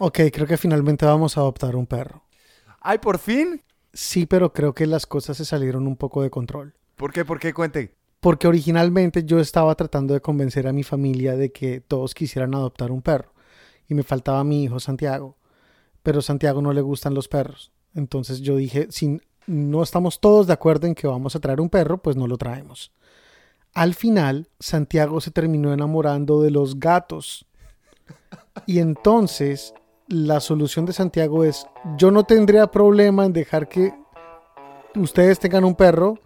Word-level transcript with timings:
Ok, 0.00 0.20
creo 0.32 0.46
que 0.46 0.56
finalmente 0.56 1.04
vamos 1.06 1.36
a 1.36 1.40
adoptar 1.40 1.74
un 1.74 1.86
perro. 1.86 2.22
¡Ay, 2.80 2.98
por 2.98 3.18
fin! 3.18 3.62
Sí, 3.92 4.26
pero 4.26 4.52
creo 4.52 4.72
que 4.72 4.86
las 4.86 5.06
cosas 5.06 5.36
se 5.36 5.44
salieron 5.44 5.88
un 5.88 5.96
poco 5.96 6.22
de 6.22 6.30
control. 6.30 6.74
¿Por 6.94 7.12
qué? 7.12 7.24
¿Por 7.24 7.40
qué? 7.40 7.52
Cuente. 7.52 7.96
Porque 8.20 8.46
originalmente 8.46 9.24
yo 9.24 9.40
estaba 9.40 9.74
tratando 9.74 10.14
de 10.14 10.20
convencer 10.20 10.68
a 10.68 10.72
mi 10.72 10.84
familia 10.84 11.36
de 11.36 11.50
que 11.50 11.80
todos 11.80 12.14
quisieran 12.14 12.54
adoptar 12.54 12.92
un 12.92 13.02
perro. 13.02 13.32
Y 13.88 13.94
me 13.94 14.04
faltaba 14.04 14.44
mi 14.44 14.62
hijo 14.64 14.78
Santiago. 14.78 15.36
Pero 16.04 16.20
a 16.20 16.22
Santiago 16.22 16.62
no 16.62 16.72
le 16.72 16.80
gustan 16.80 17.14
los 17.14 17.26
perros. 17.26 17.72
Entonces 17.94 18.40
yo 18.40 18.54
dije, 18.54 18.86
si 18.90 19.20
no 19.46 19.82
estamos 19.82 20.20
todos 20.20 20.46
de 20.46 20.52
acuerdo 20.52 20.86
en 20.86 20.94
que 20.94 21.08
vamos 21.08 21.34
a 21.34 21.40
traer 21.40 21.60
un 21.60 21.70
perro, 21.70 21.98
pues 21.98 22.14
no 22.14 22.28
lo 22.28 22.36
traemos. 22.38 22.92
Al 23.74 23.94
final, 23.94 24.48
Santiago 24.60 25.20
se 25.20 25.32
terminó 25.32 25.72
enamorando 25.72 26.40
de 26.40 26.52
los 26.52 26.78
gatos. 26.78 27.46
Y 28.66 28.78
entonces, 28.78 29.74
la 30.08 30.40
solución 30.40 30.86
de 30.86 30.92
Santiago 30.92 31.44
es, 31.44 31.66
yo 31.96 32.10
no 32.10 32.24
tendría 32.24 32.66
problema 32.66 33.24
en 33.26 33.32
dejar 33.32 33.68
que 33.68 33.92
ustedes 34.94 35.38
tengan 35.38 35.64
un 35.64 35.74
perro 35.74 36.18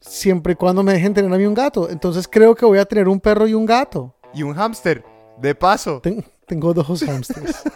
siempre 0.00 0.54
y 0.54 0.56
cuando 0.56 0.82
me 0.82 0.94
dejen 0.94 1.12
tener 1.14 1.32
a 1.32 1.36
mí 1.36 1.44
un 1.44 1.54
gato. 1.54 1.90
Entonces 1.90 2.26
creo 2.28 2.54
que 2.54 2.64
voy 2.64 2.78
a 2.78 2.86
tener 2.86 3.08
un 3.08 3.20
perro 3.20 3.46
y 3.46 3.54
un 3.54 3.66
gato. 3.66 4.14
Y 4.32 4.42
un 4.42 4.54
hámster, 4.54 5.04
de 5.38 5.54
paso. 5.54 6.00
tengo 6.46 6.72
dos 6.74 7.02
hámsters. 7.02 7.62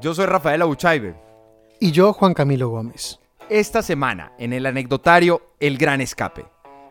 Yo 0.00 0.14
soy 0.14 0.26
Rafael 0.26 0.62
Abuchaibe. 0.62 1.16
Y 1.80 1.90
yo, 1.90 2.12
Juan 2.12 2.32
Camilo 2.32 2.68
Gómez. 2.68 3.18
Esta 3.48 3.80
semana, 3.80 4.32
en 4.38 4.52
el 4.52 4.66
anecdotario 4.66 5.40
El 5.60 5.78
Gran 5.78 6.00
Escape, 6.00 6.46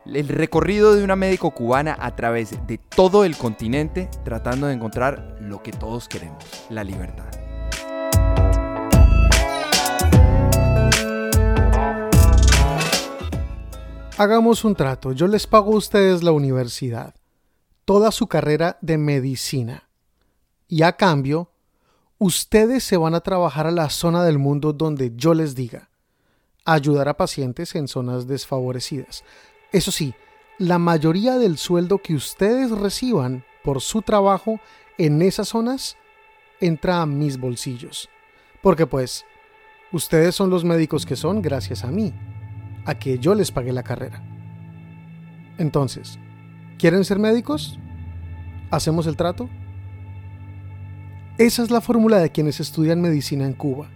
el 0.05 0.27
recorrido 0.27 0.93
de 0.93 1.03
una 1.03 1.15
médico 1.15 1.51
cubana 1.51 1.97
a 1.99 2.15
través 2.15 2.55
de 2.67 2.77
todo 2.77 3.25
el 3.25 3.35
continente 3.37 4.09
tratando 4.23 4.67
de 4.67 4.73
encontrar 4.73 5.37
lo 5.41 5.63
que 5.63 5.71
todos 5.71 6.07
queremos, 6.07 6.43
la 6.69 6.83
libertad. 6.83 7.25
Hagamos 14.17 14.63
un 14.63 14.75
trato, 14.75 15.11
yo 15.11 15.27
les 15.27 15.45
pago 15.45 15.73
a 15.73 15.77
ustedes 15.77 16.23
la 16.23 16.31
universidad, 16.31 17.15
toda 17.83 18.11
su 18.11 18.27
carrera 18.27 18.77
de 18.81 18.97
medicina, 18.97 19.89
y 20.69 20.83
a 20.83 20.93
cambio 20.93 21.51
ustedes 22.17 22.83
se 22.83 22.95
van 22.95 23.13
a 23.13 23.19
trabajar 23.19 23.67
a 23.67 23.71
la 23.71 23.89
zona 23.89 24.23
del 24.23 24.39
mundo 24.39 24.71
donde 24.71 25.11
yo 25.15 25.33
les 25.33 25.53
diga, 25.53 25.89
ayudar 26.63 27.09
a 27.09 27.17
pacientes 27.17 27.75
en 27.75 27.89
zonas 27.89 28.25
desfavorecidas. 28.25 29.25
Eso 29.75 29.91
sí, 29.91 30.13
la 30.57 30.79
mayoría 30.79 31.37
del 31.37 31.57
sueldo 31.57 31.97
que 31.97 32.15
ustedes 32.15 32.71
reciban 32.71 33.43
por 33.61 33.81
su 33.81 34.01
trabajo 34.01 34.61
en 34.97 35.21
esas 35.21 35.49
zonas 35.49 35.97
entra 36.61 37.01
a 37.01 37.05
mis 37.05 37.37
bolsillos. 37.37 38.09
Porque 38.61 38.87
pues, 38.87 39.25
ustedes 39.91 40.33
son 40.33 40.49
los 40.49 40.63
médicos 40.63 41.05
que 41.05 41.17
son 41.17 41.41
gracias 41.41 41.83
a 41.83 41.91
mí, 41.91 42.13
a 42.85 42.97
que 42.97 43.19
yo 43.19 43.35
les 43.35 43.51
pagué 43.51 43.73
la 43.73 43.83
carrera. 43.83 44.23
Entonces, 45.57 46.19
¿quieren 46.77 47.03
ser 47.03 47.19
médicos? 47.19 47.77
¿Hacemos 48.71 49.07
el 49.07 49.17
trato? 49.17 49.49
Esa 51.37 51.63
es 51.63 51.69
la 51.69 51.81
fórmula 51.81 52.19
de 52.19 52.31
quienes 52.31 52.61
estudian 52.61 53.01
medicina 53.01 53.45
en 53.45 53.51
Cuba, 53.51 53.89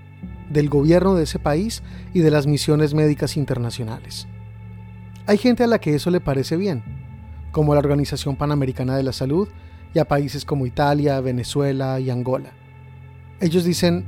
del 0.49 0.67
gobierno 0.67 1.15
de 1.15 1.23
ese 1.23 1.39
país 1.39 1.83
y 2.13 2.19
de 2.19 2.31
las 2.31 2.47
misiones 2.47 2.93
médicas 2.93 3.37
internacionales. 3.37 4.27
Hay 5.29 5.37
gente 5.37 5.63
a 5.63 5.67
la 5.67 5.77
que 5.77 5.93
eso 5.93 6.09
le 6.09 6.21
parece 6.21 6.57
bien, 6.57 6.81
como 7.51 7.75
la 7.75 7.81
Organización 7.81 8.35
Panamericana 8.35 8.97
de 8.97 9.03
la 9.03 9.13
Salud 9.13 9.47
y 9.93 9.99
a 9.99 10.07
países 10.07 10.43
como 10.43 10.65
Italia, 10.65 11.21
Venezuela 11.21 11.99
y 11.99 12.09
Angola. 12.09 12.49
Ellos 13.39 13.63
dicen, 13.63 14.05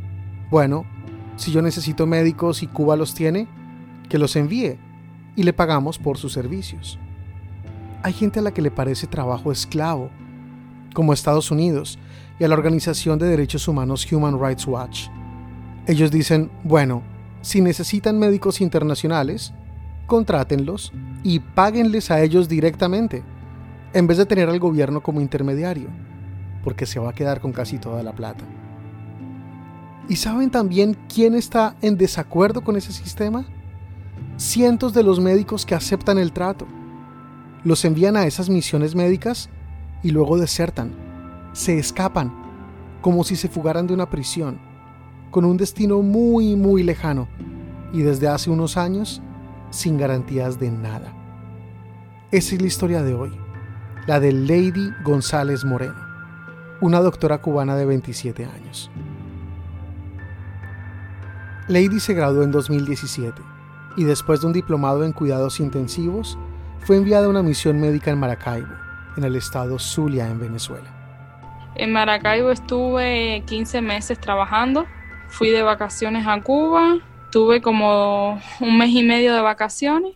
bueno, 0.49 0.83
si 1.35 1.51
yo 1.51 1.61
necesito 1.61 2.07
médicos 2.07 2.63
y 2.63 2.67
Cuba 2.67 2.95
los 2.95 3.13
tiene, 3.13 3.47
que 4.09 4.17
los 4.17 4.35
envíe 4.35 4.79
y 5.35 5.43
le 5.43 5.53
pagamos 5.53 5.99
por 5.99 6.17
sus 6.17 6.33
servicios. 6.33 6.97
Hay 8.01 8.13
gente 8.13 8.39
a 8.39 8.41
la 8.41 8.51
que 8.51 8.63
le 8.63 8.71
parece 8.71 9.05
trabajo 9.05 9.51
esclavo, 9.51 10.09
como 10.95 11.13
Estados 11.13 11.51
Unidos, 11.51 11.99
y 12.39 12.45
a 12.45 12.47
la 12.47 12.55
organización 12.55 13.19
de 13.19 13.27
derechos 13.27 13.67
humanos 13.67 14.11
Human 14.11 14.41
Rights 14.41 14.65
Watch. 14.65 15.09
Ellos 15.85 16.09
dicen, 16.09 16.49
bueno, 16.63 17.03
si 17.43 17.61
necesitan 17.61 18.17
médicos 18.17 18.59
internacionales, 18.59 19.53
contrátenlos 20.11 20.91
y 21.23 21.39
páguenles 21.39 22.11
a 22.11 22.21
ellos 22.21 22.49
directamente, 22.49 23.23
en 23.93 24.07
vez 24.07 24.17
de 24.17 24.25
tener 24.25 24.49
al 24.49 24.59
gobierno 24.59 25.01
como 25.01 25.21
intermediario, 25.21 25.87
porque 26.65 26.85
se 26.85 26.99
va 26.99 27.11
a 27.11 27.13
quedar 27.13 27.39
con 27.39 27.53
casi 27.53 27.77
toda 27.77 28.03
la 28.03 28.11
plata. 28.11 28.43
¿Y 30.09 30.17
saben 30.17 30.51
también 30.51 30.97
quién 31.07 31.33
está 31.33 31.77
en 31.81 31.97
desacuerdo 31.97 32.61
con 32.61 32.75
ese 32.75 32.91
sistema? 32.91 33.45
Cientos 34.35 34.93
de 34.93 35.03
los 35.03 35.21
médicos 35.21 35.65
que 35.65 35.75
aceptan 35.75 36.17
el 36.17 36.33
trato. 36.33 36.67
Los 37.63 37.85
envían 37.85 38.17
a 38.17 38.25
esas 38.25 38.49
misiones 38.49 38.95
médicas 38.95 39.49
y 40.03 40.11
luego 40.11 40.37
desertan 40.37 40.91
se 41.53 41.77
escapan, 41.77 42.33
como 42.99 43.23
si 43.23 43.37
se 43.37 43.47
fugaran 43.47 43.87
de 43.87 43.93
una 43.93 44.09
prisión, 44.09 44.59
con 45.29 45.45
un 45.45 45.55
destino 45.55 46.01
muy, 46.01 46.57
muy 46.57 46.83
lejano 46.83 47.29
y 47.93 48.01
desde 48.01 48.27
hace 48.27 48.49
unos 48.49 48.75
años 48.75 49.21
sin 49.71 49.97
garantías 49.97 50.59
de 50.59 50.69
nada. 50.69 51.11
Esa 52.31 52.55
es 52.55 52.61
la 52.61 52.67
historia 52.67 53.01
de 53.01 53.15
hoy, 53.15 53.31
la 54.05 54.19
de 54.19 54.31
Lady 54.31 54.91
González 55.03 55.65
Moreno, 55.65 55.99
una 56.79 56.99
doctora 56.99 57.39
cubana 57.39 57.75
de 57.75 57.85
27 57.85 58.45
años. 58.45 58.91
Lady 61.67 61.99
se 61.99 62.13
graduó 62.13 62.43
en 62.43 62.51
2017 62.51 63.41
y 63.97 64.03
después 64.03 64.41
de 64.41 64.47
un 64.47 64.53
diplomado 64.53 65.03
en 65.03 65.13
cuidados 65.13 65.59
intensivos, 65.59 66.37
fue 66.79 66.97
enviada 66.97 67.25
a 67.25 67.29
una 67.29 67.43
misión 67.43 67.79
médica 67.79 68.11
en 68.11 68.19
Maracaibo, 68.19 68.73
en 69.17 69.23
el 69.23 69.35
estado 69.35 69.77
Zulia, 69.77 70.27
en 70.27 70.39
Venezuela. 70.39 70.89
En 71.75 71.93
Maracaibo 71.93 72.51
estuve 72.51 73.43
15 73.45 73.81
meses 73.81 74.19
trabajando, 74.19 74.85
fui 75.27 75.49
de 75.49 75.61
vacaciones 75.61 76.25
a 76.27 76.41
Cuba, 76.41 76.97
tuve 77.31 77.61
como 77.61 78.39
un 78.59 78.77
mes 78.77 78.89
y 78.89 79.03
medio 79.03 79.33
de 79.33 79.41
vacaciones 79.41 80.13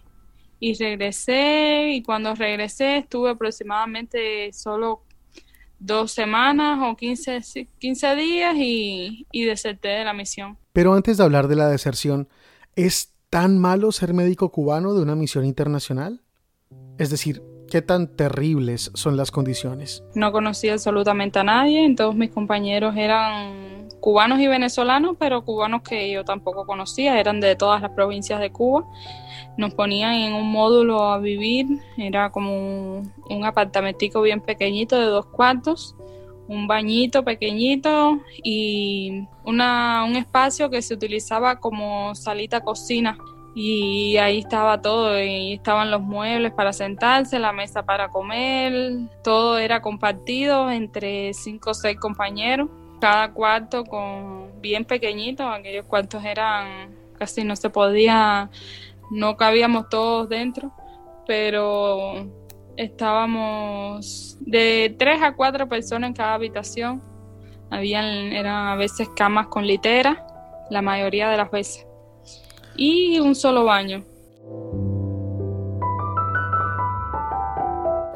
y 0.59 0.74
regresé 0.74 1.90
y 1.94 2.03
cuando 2.03 2.36
regresé 2.36 2.98
estuve 2.98 3.31
aproximadamente 3.31 4.52
solo 4.53 5.02
dos 5.80 6.12
semanas 6.12 6.80
o 6.81 6.96
15, 6.96 7.68
15 7.80 8.16
días 8.16 8.56
y, 8.58 9.28
y 9.31 9.46
deserté 9.46 9.90
de 9.90 10.06
la 10.06 10.14
misión. 10.14 10.58
Pero 10.74 10.94
antes 10.94 11.18
de 11.18 11.24
hablar 11.24 11.48
de 11.48 11.56
la 11.56 11.68
deserción, 11.68 12.28
¿es 12.76 13.14
tan 13.30 13.58
malo 13.59 13.92
ser 13.92 14.14
médico 14.14 14.52
cubano 14.52 14.94
de 14.94 15.02
una 15.02 15.16
misión 15.16 15.46
internacional? 15.46 16.22
Es 16.97 17.09
decir, 17.09 17.42
¿Qué 17.70 17.82
tan 17.82 18.16
terribles 18.16 18.92
son 18.94 19.18
las 19.18 19.32
condiciones? 19.32 20.03
No 20.14 20.32
conocía 20.32 20.74
absolutamente 20.74 21.40
a 21.40 21.44
nadie, 21.44 21.94
todos 21.96 22.16
mis 22.16 22.30
compañeros 22.30 22.96
eran 22.96 23.75
cubanos 24.06 24.40
y 24.40 24.46
venezolanos, 24.46 25.16
pero 25.18 25.44
cubanos 25.44 25.82
que 25.82 26.12
yo 26.12 26.24
tampoco 26.24 26.68
conocía, 26.68 27.20
eran 27.20 27.40
de 27.40 27.56
todas 27.56 27.82
las 27.82 27.90
provincias 27.90 28.40
de 28.40 28.52
Cuba. 28.52 28.86
Nos 29.58 29.74
ponían 29.74 30.14
en 30.14 30.36
un 30.36 30.52
módulo 30.52 31.06
a 31.06 31.18
vivir, 31.18 31.66
era 31.98 32.30
como 32.30 33.00
un, 33.28 33.46
apartamentico 33.46 34.22
bien 34.22 34.42
pequeñito 34.42 34.96
de 35.00 35.08
dos 35.08 35.26
cuartos, 35.26 35.96
un 36.48 36.68
bañito 36.68 37.24
pequeñito 37.24 38.20
y 38.44 39.24
una, 39.44 40.04
un 40.04 40.18
espacio 40.18 40.70
que 40.70 40.84
se 40.84 40.94
utilizaba 40.94 41.60
como 41.60 42.14
salita 42.14 42.62
cocina 42.62 43.18
y 43.56 44.18
ahí 44.18 44.38
estaba 44.38 44.84
todo, 44.84 45.20
y 45.20 45.54
estaban 45.54 45.90
los 45.90 46.02
muebles 46.02 46.52
para 46.54 46.74
sentarse, 46.74 47.40
la 47.40 47.53
mesa 47.53 47.82
para 47.88 48.09
comer, 48.09 49.00
todo 49.24 49.58
era 49.58 49.82
compartido 49.82 50.70
entre 50.70 51.34
cinco 51.34 51.72
o 51.72 51.74
seis 51.74 51.97
compañeros, 52.00 52.70
cada 53.05 53.31
cuarto 53.34 53.84
con 53.84 54.59
bien 54.61 54.84
pequeñito, 54.84 55.47
aquellos 55.47 55.85
cuartos 55.85 56.25
eran 56.25 56.96
casi 57.19 57.43
no 57.43 57.55
se 57.55 57.69
podía, 57.69 58.49
no 59.11 59.37
cabíamos 59.37 59.90
todos 59.90 60.28
dentro, 60.28 60.72
pero 61.28 62.25
estábamos 62.78 64.37
de 64.40 64.96
tres 64.97 65.22
a 65.22 65.35
cuatro 65.35 65.69
personas 65.69 66.07
en 66.07 66.13
cada 66.16 66.34
habitación, 66.34 67.03
habían 67.69 68.05
eran 68.34 68.69
a 68.69 68.75
veces 68.75 69.07
camas 69.16 69.49
con 69.49 69.67
litera, 69.67 70.25
la 70.72 70.81
mayoría 70.81 71.29
de 71.29 71.37
las 71.37 71.52
veces 71.52 71.85
y 72.75 73.19
un 73.19 73.35
solo 73.35 73.66
baño. 73.66 74.03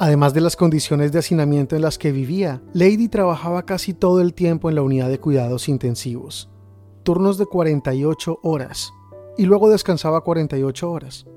Además 0.01 0.33
de 0.33 0.39
las 0.39 0.55
condiciones 0.55 1.11
de 1.11 1.19
hacinamiento 1.19 1.75
en 1.75 1.81
las 1.81 1.97
que 1.97 2.13
vivía, 2.13 2.61
Lady 2.73 3.09
trabajaba 3.09 3.65
casi 3.65 3.93
todo 3.93 4.21
el 4.21 4.33
tiempo 4.33 4.69
en 4.69 4.75
la 4.75 4.81
unidad 4.81 5.09
de 5.09 5.19
cuidados 5.19 5.67
intensivos, 5.67 6.49
turnos 7.03 7.37
de 7.37 7.45
48 7.45 8.39
horas, 8.41 8.93
y 9.37 9.43
luego 9.45 9.69
descansaba 9.69 10.21
48 10.21 10.89
horas. 10.89 11.27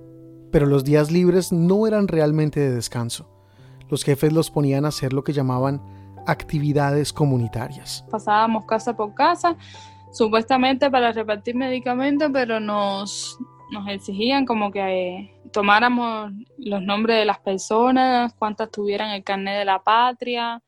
Pero 0.52 0.66
los 0.66 0.84
días 0.84 1.10
libres 1.10 1.50
no 1.50 1.88
eran 1.88 2.06
realmente 2.06 2.60
de 2.60 2.70
descanso. 2.72 3.28
Los 3.88 4.04
jefes 4.04 4.32
los 4.32 4.48
ponían 4.52 4.84
a 4.84 4.88
hacer 4.88 5.12
lo 5.12 5.24
que 5.24 5.32
llamaban 5.32 5.82
actividades 6.28 7.12
comunitarias. 7.12 8.04
Pasábamos 8.12 8.64
casa 8.66 8.94
por 8.94 9.12
casa, 9.14 9.56
supuestamente 10.12 10.88
para 10.88 11.10
repartir 11.10 11.56
medicamentos, 11.56 12.30
pero 12.32 12.60
nos, 12.60 13.36
nos 13.72 13.88
exigían 13.88 14.46
como 14.46 14.70
que 14.70 14.80
eh, 14.80 15.41
tomáramos 15.52 16.32
los 16.58 16.82
nombres 16.82 17.18
de 17.18 17.24
las 17.24 17.38
personas, 17.38 18.32
cuántas 18.34 18.70
tuvieran 18.70 19.10
el 19.10 19.22
carnet 19.22 19.58
de 19.58 19.64
la 19.64 19.82
patria. 19.82 20.62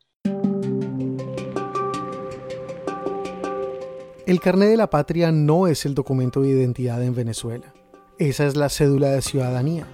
El 4.25 4.39
carnet 4.39 4.69
de 4.69 4.77
la 4.77 4.89
patria 4.89 5.31
no 5.31 5.67
es 5.67 5.85
el 5.85 5.93
documento 5.93 6.41
de 6.41 6.49
identidad 6.49 7.03
en 7.03 7.13
Venezuela. 7.13 7.73
Esa 8.17 8.45
es 8.45 8.55
la 8.55 8.69
cédula 8.69 9.09
de 9.09 9.21
ciudadanía. 9.21 9.85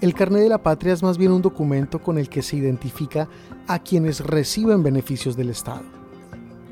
El 0.00 0.14
carnet 0.14 0.42
de 0.42 0.48
la 0.48 0.62
patria 0.62 0.92
es 0.92 1.02
más 1.02 1.18
bien 1.18 1.32
un 1.32 1.42
documento 1.42 2.00
con 2.00 2.18
el 2.18 2.28
que 2.28 2.42
se 2.42 2.56
identifica 2.56 3.28
a 3.66 3.78
quienes 3.78 4.20
reciben 4.20 4.82
beneficios 4.82 5.36
del 5.36 5.50
Estado. 5.50 5.93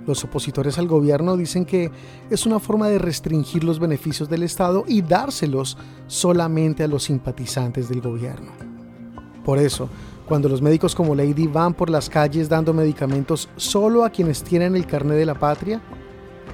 Los 0.06 0.24
opositores 0.24 0.78
al 0.78 0.88
gobierno 0.88 1.36
dicen 1.36 1.64
que 1.64 1.90
es 2.28 2.44
una 2.44 2.58
forma 2.58 2.88
de 2.88 2.98
restringir 2.98 3.62
los 3.62 3.78
beneficios 3.78 4.28
del 4.28 4.42
Estado 4.42 4.84
y 4.88 5.00
dárselos 5.00 5.78
solamente 6.08 6.82
a 6.82 6.88
los 6.88 7.04
simpatizantes 7.04 7.88
del 7.88 8.00
gobierno. 8.00 8.50
Por 9.44 9.58
eso, 9.58 9.88
cuando 10.26 10.48
los 10.48 10.60
médicos 10.60 10.94
como 10.94 11.14
Lady 11.14 11.46
van 11.46 11.74
por 11.74 11.88
las 11.88 12.08
calles 12.08 12.48
dando 12.48 12.74
medicamentos 12.74 13.48
solo 13.56 14.04
a 14.04 14.10
quienes 14.10 14.42
tienen 14.42 14.74
el 14.74 14.86
carnet 14.86 15.16
de 15.16 15.26
la 15.26 15.34
patria, 15.34 15.80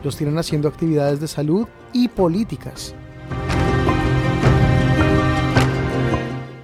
los 0.05 0.17
tienen 0.17 0.37
haciendo 0.39 0.69
actividades 0.69 1.19
de 1.19 1.29
salud 1.29 1.67
y 1.93 2.09
políticas. 2.09 2.95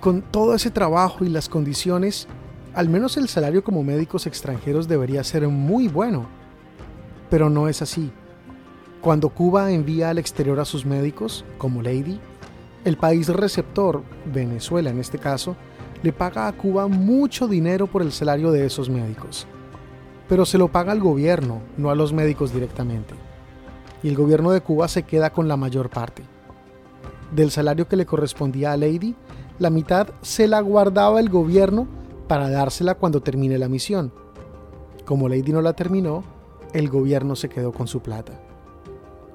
Con 0.01 0.21
todo 0.21 0.55
ese 0.55 0.71
trabajo 0.71 1.25
y 1.25 1.31
las 1.31 1.49
condiciones, 1.49 2.29
al 2.75 2.91
menos 2.91 3.17
el 3.17 3.29
salario 3.29 3.65
como 3.65 3.83
médicos 3.83 4.27
extranjeros 4.27 4.87
debería 4.87 5.25
ser 5.25 5.49
muy 5.49 5.89
bueno 5.89 6.44
pero 7.31 7.51
no 7.51 7.69
es 7.69 7.83
así. 7.83 8.11
Cuando 9.01 9.29
Cuba 9.29 9.71
envía 9.71 10.11
al 10.11 10.19
exterior 10.19 10.61
a 10.61 10.65
sus 10.65 10.87
médicos, 10.87 11.45
como 11.59 11.83
Lady, 11.83 12.19
el 12.85 12.97
país 12.97 13.29
receptor, 13.29 14.03
Venezuela 14.33 14.91
en 14.91 14.99
este 14.99 15.19
caso, 15.19 15.57
le 16.03 16.13
paga 16.13 16.49
a 16.49 16.53
Cuba 16.53 16.87
mucho 16.87 17.49
dinero 17.49 17.87
por 17.87 18.03
el 18.03 18.13
salario 18.13 18.51
de 18.51 18.67
esos 18.67 18.91
médicos. 18.91 19.47
Pero 20.29 20.45
se 20.45 20.59
lo 20.59 20.69
paga 20.69 20.93
al 20.93 21.01
gobierno, 21.01 21.61
no 21.77 21.91
a 21.91 21.95
los 21.95 22.13
médicos 22.13 22.53
directamente. 22.53 23.15
Y 24.03 24.09
el 24.09 24.17
gobierno 24.17 24.51
de 24.51 24.61
Cuba 24.61 24.89
se 24.89 25.03
queda 25.03 25.31
con 25.31 25.49
la 25.49 25.57
mayor 25.57 25.91
parte. 25.91 26.23
Del 27.35 27.51
salario 27.51 27.89
que 27.89 27.97
le 27.97 28.07
correspondía 28.07 28.73
a 28.73 28.77
Lady, 28.77 29.15
la 29.59 29.71
mitad 29.71 30.09
se 30.23 30.49
la 30.49 30.61
guardaba 30.61 31.21
el 31.21 31.31
gobierno 31.31 31.87
para 32.29 32.51
dársela 32.51 32.95
cuando 32.95 33.21
termine 33.21 33.59
la 33.59 33.69
misión. 33.69 34.13
Como 35.05 35.29
Lady 35.29 35.53
no 35.53 35.63
la 35.63 35.75
terminó, 35.75 36.25
el 36.75 36.89
gobierno 36.89 37.37
se 37.37 37.49
quedó 37.49 37.73
con 37.73 37.87
su 37.87 38.03
plata. 38.03 38.33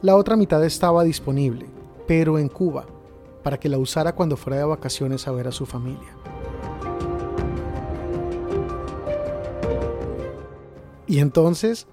La 0.02 0.18
otra 0.18 0.36
mitad 0.36 0.64
estaba 0.64 1.04
disponible, 1.04 1.68
pero 2.06 2.38
en 2.38 2.50
Cuba, 2.50 2.86
para 3.44 3.58
que 3.58 3.70
la 3.70 3.78
usara 3.78 4.14
cuando 4.14 4.36
fuera 4.36 4.60
de 4.60 4.66
vacaciones 4.66 5.26
a 5.28 5.32
ver 5.32 5.48
a 5.48 5.52
su 5.54 5.66
familia. 5.66 6.16
Y 11.08 11.20
entonces, 11.20 11.88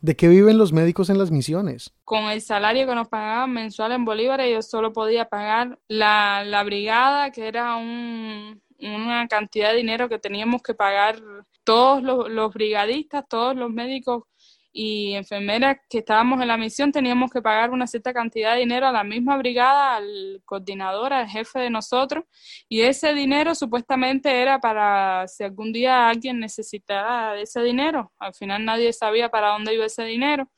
¿de 0.00 0.16
qué 0.16 0.26
viven 0.26 0.58
los 0.58 0.72
médicos 0.72 1.10
en 1.10 1.18
las 1.18 1.30
misiones? 1.30 1.94
Con 2.04 2.24
el 2.24 2.42
salario 2.42 2.86
que 2.86 2.94
nos 2.96 3.08
pagaban 3.08 3.52
mensual 3.52 3.92
en 3.92 4.04
bolívares, 4.04 4.52
yo 4.52 4.62
solo 4.62 4.92
podía 4.92 5.28
pagar 5.28 5.78
la, 5.86 6.62
brigada, 6.66 7.30
que 7.30 7.46
era 7.46 7.76
una 7.76 9.28
cantidad 9.28 9.70
de 9.70 9.76
dinero 9.76 10.08
que 10.08 10.18
teníamos 10.18 10.60
que 10.60 10.74
pagar 10.74 11.22
todos 11.62 12.02
los 12.02 12.52
brigadistas, 12.52 13.24
todos 13.28 13.54
los 13.54 13.70
médicos 13.70 14.24
y 14.72 15.12
enfermeras 15.14 15.76
que 15.88 15.98
estábamos 15.98 16.40
en 16.40 16.48
la 16.48 16.56
misión 16.56 16.92
teníamos 16.92 17.30
que 17.30 17.42
pagar 17.42 17.70
una 17.70 17.86
cierta 17.86 18.14
cantidad 18.14 18.54
de 18.54 18.60
dinero 18.60 18.86
a 18.86 18.92
la 18.92 19.04
misma 19.04 19.36
brigada, 19.36 19.96
al 19.96 20.40
coordinador, 20.46 21.12
al 21.12 21.28
jefe 21.28 21.60
de 21.60 21.70
nosotros, 21.70 22.24
y 22.68 22.80
ese 22.80 23.12
dinero 23.12 23.54
supuestamente 23.54 24.40
era 24.40 24.58
para 24.60 25.28
si 25.28 25.44
algún 25.44 25.72
día 25.72 26.08
alguien 26.08 26.40
necesitara 26.40 27.38
ese 27.38 27.62
dinero. 27.62 28.12
Al 28.18 28.32
final 28.34 28.64
nadie 28.64 28.92
sabía 28.94 29.28
para 29.28 29.50
dónde 29.50 29.74
iba 29.74 29.84
ese 29.84 30.04
dinero. 30.04 30.50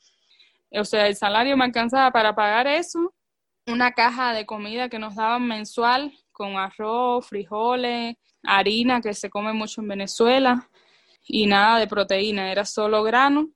O 0.71 0.85
sea, 0.85 1.07
el 1.07 1.15
salario 1.15 1.57
me 1.57 1.65
alcanzaba 1.65 2.11
para 2.11 2.33
pagar 2.33 2.67
eso, 2.67 3.13
una 3.67 3.91
caja 3.91 4.33
de 4.33 4.45
comida 4.45 4.89
que 4.89 4.99
nos 4.99 5.15
daban 5.15 5.45
mensual 5.45 6.13
con 6.31 6.57
arroz, 6.57 7.27
frijoles, 7.27 8.15
harina 8.43 9.01
que 9.01 9.13
se 9.13 9.29
come 9.29 9.53
mucho 9.53 9.81
en 9.81 9.89
Venezuela 9.89 10.69
y 11.27 11.47
nada 11.47 11.79
de 11.79 11.87
proteína, 11.87 12.51
era 12.51 12.65
solo 12.65 13.03
grano 13.03 13.49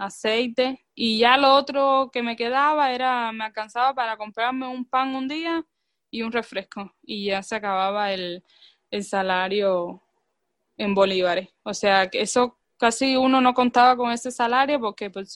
aceite 0.00 0.86
y 0.94 1.18
ya 1.18 1.36
lo 1.36 1.54
otro 1.54 2.10
que 2.12 2.22
me 2.22 2.34
quedaba 2.34 2.92
era, 2.92 3.30
me 3.32 3.44
alcanzaba 3.44 3.94
para 3.94 4.16
comprarme 4.16 4.66
un 4.66 4.84
pan 4.84 5.14
un 5.14 5.28
día 5.28 5.64
y 6.10 6.22
un 6.22 6.32
refresco 6.32 6.94
y 7.02 7.26
ya 7.26 7.42
se 7.42 7.56
acababa 7.56 8.12
el, 8.12 8.42
el 8.90 9.04
salario 9.04 10.02
en 10.78 10.94
bolívares. 10.94 11.50
O 11.62 11.74
sea, 11.74 12.08
que 12.08 12.22
eso 12.22 12.58
casi 12.78 13.16
uno 13.16 13.40
no 13.42 13.52
contaba 13.52 13.96
con 13.96 14.10
ese 14.10 14.30
salario 14.30 14.80
porque 14.80 15.10
pues 15.10 15.34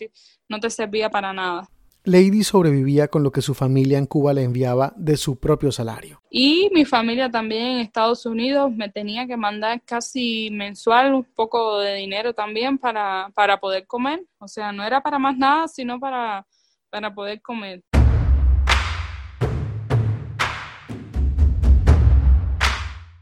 no 0.48 0.58
te 0.58 0.70
servía 0.70 1.10
para 1.10 1.32
nada. 1.32 1.68
Lady 2.06 2.44
sobrevivía 2.44 3.08
con 3.08 3.22
lo 3.22 3.32
que 3.32 3.40
su 3.40 3.54
familia 3.54 3.96
en 3.96 4.04
Cuba 4.04 4.34
le 4.34 4.42
enviaba 4.42 4.92
de 4.96 5.16
su 5.16 5.40
propio 5.40 5.72
salario. 5.72 6.20
Y 6.28 6.68
mi 6.74 6.84
familia 6.84 7.30
también 7.30 7.62
en 7.62 7.78
Estados 7.78 8.26
Unidos 8.26 8.70
me 8.70 8.90
tenía 8.90 9.26
que 9.26 9.38
mandar 9.38 9.80
casi 9.86 10.50
mensual 10.52 11.14
un 11.14 11.24
poco 11.24 11.78
de 11.78 11.94
dinero 11.94 12.34
también 12.34 12.76
para, 12.76 13.30
para 13.34 13.58
poder 13.58 13.86
comer. 13.86 14.22
O 14.38 14.48
sea, 14.48 14.70
no 14.70 14.84
era 14.84 15.00
para 15.00 15.18
más 15.18 15.38
nada, 15.38 15.66
sino 15.66 15.98
para, 15.98 16.46
para 16.90 17.14
poder 17.14 17.40
comer. 17.40 17.82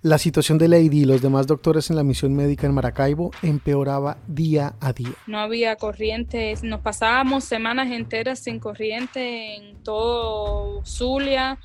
La 0.04 0.18
situación 0.18 0.58
de 0.58 0.66
Lady 0.66 1.02
y 1.02 1.04
los 1.04 1.22
demás 1.22 1.46
doctores 1.46 1.88
en 1.88 1.94
la 1.94 2.02
misión 2.02 2.34
médica 2.34 2.66
en 2.66 2.74
Maracaibo 2.74 3.30
empeoraba 3.40 4.16
día 4.26 4.74
a 4.80 4.92
día. 4.92 5.12
No 5.28 5.38
había 5.38 5.76
corriente, 5.76 6.56
nos 6.64 6.80
pasábamos 6.80 7.44
semanas 7.44 7.88
enteras 7.88 8.40
sin 8.40 8.58
corriente 8.58 9.54
en 9.54 9.76
todo 9.84 10.84
Zulia, 10.84 11.56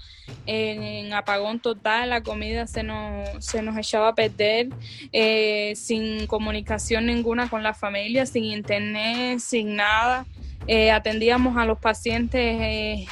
en, 0.46 1.14
apagón 1.14 1.60
total, 1.60 2.12
la 2.12 2.22
comida 2.22 2.68
se 2.68 2.84
nos, 2.84 3.44
se 3.44 3.64
nos 3.64 3.76
echaba 3.76 4.10
a 4.10 4.14
perder, 4.14 4.70
eh, 5.14 5.74
sin 5.76 6.28
comunicación 6.28 7.08
ninguna 7.08 7.50
con 7.50 7.64
la 7.64 7.74
familia, 7.74 8.28
sin 8.28 8.44
internet, 8.44 9.40
sin 9.40 9.76
nada. 9.76 10.28
Eh, 10.68 10.92
atendíamos 10.92 11.58
a 11.58 11.66
los 11.66 11.80
pacientes 11.80 12.40
eh, 12.42 13.08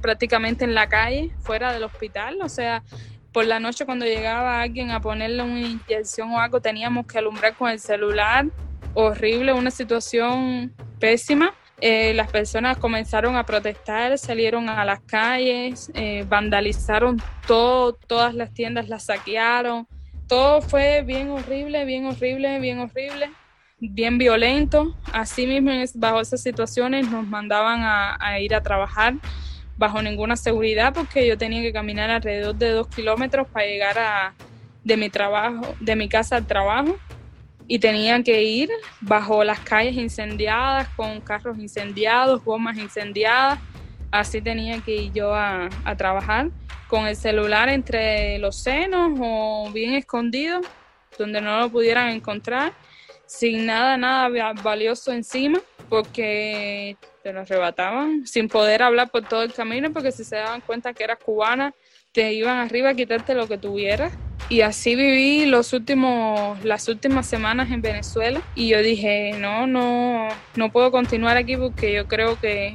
prácticamente 0.00 0.64
en 0.64 0.74
la 0.74 0.88
calle, 0.88 1.32
fuera 1.40 1.72
del 1.72 1.82
hospital, 1.82 2.38
o 2.42 2.48
sea, 2.48 2.84
por 3.38 3.46
la 3.46 3.60
noche 3.60 3.86
cuando 3.86 4.04
llegaba 4.04 4.60
alguien 4.60 4.90
a 4.90 5.00
ponerle 5.00 5.44
una 5.44 5.60
inyección 5.60 6.32
o 6.32 6.40
algo 6.40 6.60
teníamos 6.60 7.06
que 7.06 7.18
alumbrar 7.18 7.54
con 7.54 7.70
el 7.70 7.78
celular. 7.78 8.46
Horrible, 8.94 9.52
una 9.52 9.70
situación 9.70 10.74
pésima. 10.98 11.54
Eh, 11.80 12.14
las 12.14 12.32
personas 12.32 12.78
comenzaron 12.78 13.36
a 13.36 13.46
protestar, 13.46 14.18
salieron 14.18 14.68
a 14.68 14.84
las 14.84 14.98
calles, 15.02 15.88
eh, 15.94 16.26
vandalizaron 16.28 17.22
todo, 17.46 17.92
todas 17.92 18.34
las 18.34 18.52
tiendas 18.52 18.88
las 18.88 19.04
saquearon. 19.04 19.86
Todo 20.26 20.60
fue 20.60 21.02
bien 21.02 21.30
horrible, 21.30 21.84
bien 21.84 22.06
horrible, 22.06 22.58
bien 22.58 22.80
horrible, 22.80 23.30
bien 23.78 24.18
violento. 24.18 24.96
Así 25.12 25.46
mismo, 25.46 25.70
bajo 25.94 26.20
esas 26.20 26.42
situaciones, 26.42 27.08
nos 27.08 27.24
mandaban 27.24 27.82
a 27.84 28.40
ir 28.40 28.52
a 28.52 28.64
trabajar 28.64 29.14
bajo 29.78 30.02
ninguna 30.02 30.36
seguridad 30.36 30.92
porque 30.92 31.26
yo 31.26 31.38
tenía 31.38 31.62
que 31.62 31.72
caminar 31.72 32.10
alrededor 32.10 32.54
de 32.56 32.70
dos 32.70 32.88
kilómetros 32.88 33.46
para 33.48 33.66
llegar 33.66 33.98
a, 33.98 34.34
de 34.84 34.96
mi 34.96 35.08
trabajo, 35.08 35.74
de 35.80 35.96
mi 35.96 36.08
casa 36.08 36.36
al 36.36 36.46
trabajo 36.46 36.98
y 37.68 37.78
tenía 37.78 38.22
que 38.22 38.42
ir 38.42 38.70
bajo 39.00 39.44
las 39.44 39.60
calles 39.60 39.94
incendiadas, 39.94 40.88
con 40.96 41.20
carros 41.20 41.58
incendiados, 41.58 42.42
gomas 42.44 42.76
incendiadas. 42.78 43.58
Así 44.10 44.40
tenía 44.40 44.80
que 44.80 44.96
ir 44.96 45.12
yo 45.12 45.34
a, 45.34 45.68
a 45.84 45.96
trabajar 45.96 46.50
con 46.88 47.06
el 47.06 47.14
celular 47.14 47.68
entre 47.68 48.38
los 48.38 48.56
senos 48.56 49.12
o 49.20 49.70
bien 49.72 49.94
escondido, 49.94 50.62
donde 51.18 51.42
no 51.42 51.60
lo 51.60 51.68
pudieran 51.68 52.08
encontrar, 52.08 52.72
sin 53.28 53.66
nada, 53.66 53.96
nada 53.96 54.54
valioso 54.62 55.12
encima, 55.12 55.60
porque 55.88 56.96
te 57.22 57.32
lo 57.32 57.40
arrebataban 57.40 58.26
sin 58.26 58.48
poder 58.48 58.82
hablar 58.82 59.10
por 59.10 59.28
todo 59.28 59.42
el 59.42 59.52
camino 59.52 59.92
porque 59.92 60.12
si 60.12 60.24
se 60.24 60.36
daban 60.36 60.60
cuenta 60.60 60.92
que 60.92 61.04
eras 61.04 61.18
cubana 61.18 61.74
te 62.12 62.32
iban 62.32 62.56
arriba 62.58 62.90
a 62.90 62.94
quitarte 62.94 63.34
lo 63.34 63.46
que 63.46 63.58
tuvieras. 63.58 64.12
Y 64.48 64.62
así 64.62 64.96
viví 64.96 65.44
los 65.44 65.74
últimos 65.74 66.64
las 66.64 66.88
últimas 66.88 67.26
semanas 67.26 67.70
en 67.70 67.82
Venezuela. 67.82 68.40
Y 68.54 68.68
yo 68.68 68.80
dije 68.80 69.32
no 69.38 69.66
no 69.66 70.28
no 70.56 70.72
puedo 70.72 70.90
continuar 70.90 71.36
aquí 71.36 71.56
porque 71.56 71.92
yo 71.92 72.08
creo 72.08 72.40
que 72.40 72.74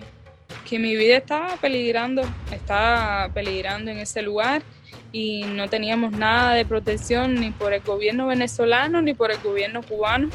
que 0.69 0.77
mi 0.77 0.95
vida 0.95 1.17
estaba 1.17 1.57
peligrando 1.57 2.21
estaba 2.51 3.29
peligrando 3.33 3.89
en 3.89 3.97
ese 3.97 4.21
lugar 4.21 4.61
y 5.13 5.43
no 5.43 5.69
teníamos 5.69 6.11
nada 6.11 6.55
de 6.55 6.65
protección 6.65 7.35
ni 7.35 7.51
por 7.51 7.71
el 7.71 7.81
gobierno 7.81 8.27
venezolano 8.27 9.01
ni 9.01 9.13
por 9.13 9.31
el 9.31 9.37
gobierno 9.37 9.81
cubano. 9.83 10.29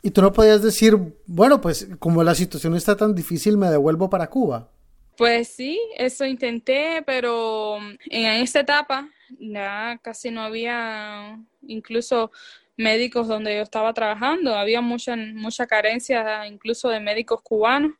Y 0.00 0.10
tú 0.10 0.22
no 0.22 0.32
podías 0.32 0.62
decir, 0.62 0.96
bueno, 1.26 1.60
pues 1.60 1.88
como 1.98 2.24
la 2.24 2.34
situación 2.34 2.74
está 2.76 2.96
tan 2.96 3.14
difícil, 3.14 3.56
me 3.56 3.68
devuelvo 3.68 4.08
para 4.08 4.28
Cuba. 4.28 4.68
Pues 5.16 5.48
sí, 5.48 5.80
eso 5.96 6.24
intenté, 6.24 7.02
pero 7.04 7.78
en 8.10 8.42
esta 8.42 8.60
etapa 8.60 9.08
ya 9.38 9.98
casi 10.02 10.30
no 10.30 10.42
había 10.42 11.38
incluso 11.66 12.30
médicos 12.76 13.28
donde 13.28 13.56
yo 13.56 13.62
estaba 13.62 13.92
trabajando, 13.92 14.54
había 14.54 14.80
mucha, 14.80 15.16
mucha 15.16 15.66
carencia 15.66 16.46
incluso 16.46 16.88
de 16.88 17.00
médicos 17.00 17.42
cubanos, 17.42 17.92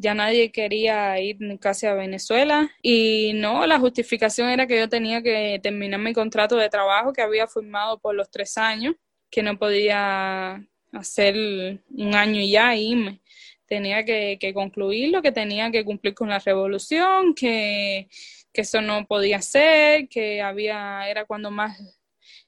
ya 0.00 0.14
nadie 0.14 0.50
quería 0.50 1.20
ir 1.20 1.36
casi 1.60 1.86
a 1.86 1.94
Venezuela 1.94 2.70
y 2.82 3.32
no, 3.34 3.66
la 3.66 3.78
justificación 3.78 4.48
era 4.48 4.66
que 4.66 4.78
yo 4.78 4.88
tenía 4.88 5.22
que 5.22 5.60
terminar 5.62 6.00
mi 6.00 6.14
contrato 6.14 6.56
de 6.56 6.70
trabajo 6.70 7.12
que 7.12 7.20
había 7.20 7.46
firmado 7.46 7.98
por 7.98 8.14
los 8.14 8.30
tres 8.30 8.56
años, 8.56 8.94
que 9.30 9.42
no 9.42 9.58
podía 9.58 10.66
hacer 10.92 11.36
un 11.90 12.14
año 12.14 12.40
y 12.40 12.52
ya 12.52 12.74
irme. 12.74 13.20
Tenía 13.66 14.04
que, 14.04 14.38
que 14.40 14.54
concluirlo, 14.54 15.22
que 15.22 15.32
tenía 15.32 15.70
que 15.70 15.84
cumplir 15.84 16.14
con 16.14 16.30
la 16.30 16.38
revolución, 16.38 17.34
que, 17.34 18.08
que 18.52 18.62
eso 18.62 18.80
no 18.80 19.06
podía 19.06 19.42
ser, 19.42 20.08
que 20.08 20.40
había, 20.40 21.08
era 21.08 21.26
cuando 21.26 21.50
más 21.50 21.99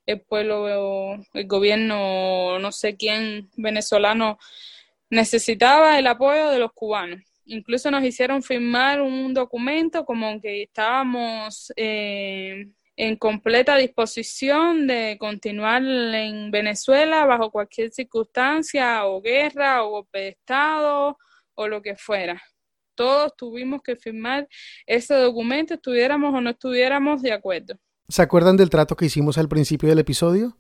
el 0.07 0.21
pueblo, 0.21 1.15
el 1.35 1.47
gobierno, 1.47 2.59
no 2.59 2.73
sé 2.73 2.97
quién 2.97 3.51
venezolano 3.57 4.39
necesitaba 5.11 5.99
el 5.99 6.07
apoyo 6.07 6.49
de 6.51 6.59
los 6.59 6.73
cubanos. 6.73 7.21
Incluso 7.45 7.91
nos 7.91 8.05
hicieron 8.05 8.43
firmar 8.43 9.01
un 9.01 9.35
documento 9.35 10.05
como 10.05 10.41
que 10.41 10.63
estábamos 10.63 11.73
eh, 11.77 12.69
en 12.97 13.17
completa 13.17 13.77
disposición 13.77 14.87
de 14.87 15.17
continuar 15.19 15.83
en 15.83 16.51
Venezuela 16.51 17.25
bajo 17.27 17.51
cualquier 17.51 17.91
circunstancia 17.91 19.07
o 19.07 19.21
guerra 19.21 19.83
o 19.85 19.91
golpe 19.91 20.19
de 20.19 20.29
Estado 20.29 21.19
o 21.55 21.69
lo 21.69 21.83
que 21.83 21.97
fuera. 21.97 22.41
Todos 22.95 23.35
tuvimos 23.37 23.83
que 23.83 23.97
firmar 23.97 24.49
ese 24.87 25.15
documento, 25.15 25.75
estuviéramos 25.75 26.35
o 26.35 26.41
no 26.41 26.51
estuviéramos 26.51 27.23
de 27.23 27.33
acuerdo. 27.33 27.79
¿Se 28.09 28.21
acuerdan 28.21 28.57
del 28.57 28.69
trato 28.69 28.97
que 28.97 29.07
hicimos 29.07 29.39
al 29.39 29.49
principio 29.49 29.89
del 29.89 29.99
episodio? 29.99 30.57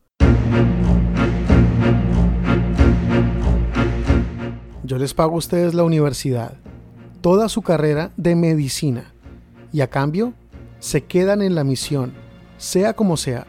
Yo 4.85 4.99
les 4.99 5.13
pago 5.13 5.35
a 5.35 5.39
ustedes 5.39 5.75
la 5.75 5.83
universidad, 5.83 6.55
toda 7.21 7.49
su 7.49 7.63
carrera 7.63 8.13
de 8.17 8.37
medicina, 8.37 9.13
y 9.73 9.81
a 9.81 9.91
cambio 9.91 10.35
se 10.79 11.05
quedan 11.05 11.43
en 11.43 11.55
la 11.55 11.65
misión, 11.65 12.13
sea 12.59 12.95
como 12.95 13.17
sea, 13.17 13.47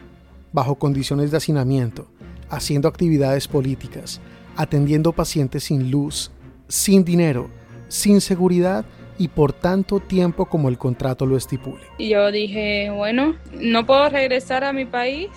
bajo 0.52 0.74
condiciones 0.76 1.30
de 1.30 1.38
hacinamiento, 1.38 2.06
haciendo 2.50 2.88
actividades 2.88 3.48
políticas, 3.48 4.20
atendiendo 4.56 5.12
pacientes 5.12 5.64
sin 5.64 5.90
luz, 5.90 6.30
sin 6.68 7.04
dinero, 7.04 7.48
sin 7.88 8.20
seguridad 8.20 8.84
y 9.18 9.28
por 9.28 9.52
tanto 9.52 10.00
tiempo 10.00 10.46
como 10.46 10.68
el 10.68 10.78
contrato 10.78 11.26
lo 11.26 11.36
estipule. 11.36 11.82
Y 11.98 12.10
yo 12.10 12.30
dije, 12.30 12.90
bueno, 12.90 13.36
no 13.52 13.86
puedo 13.86 14.08
regresar 14.08 14.64
a 14.64 14.72
mi 14.72 14.84
país 14.84 15.28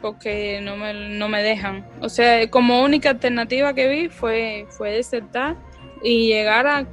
porque 0.00 0.60
no 0.62 0.76
me, 0.76 0.92
no 1.16 1.28
me 1.28 1.42
dejan. 1.42 1.86
O 2.00 2.08
sea, 2.08 2.48
como 2.50 2.82
única 2.82 3.10
alternativa 3.10 3.72
que 3.74 3.88
vi 3.88 4.08
fue, 4.08 4.66
fue 4.70 4.92
desertar 4.92 5.56
y 6.02 6.28
llegar 6.28 6.66
a, 6.66 6.86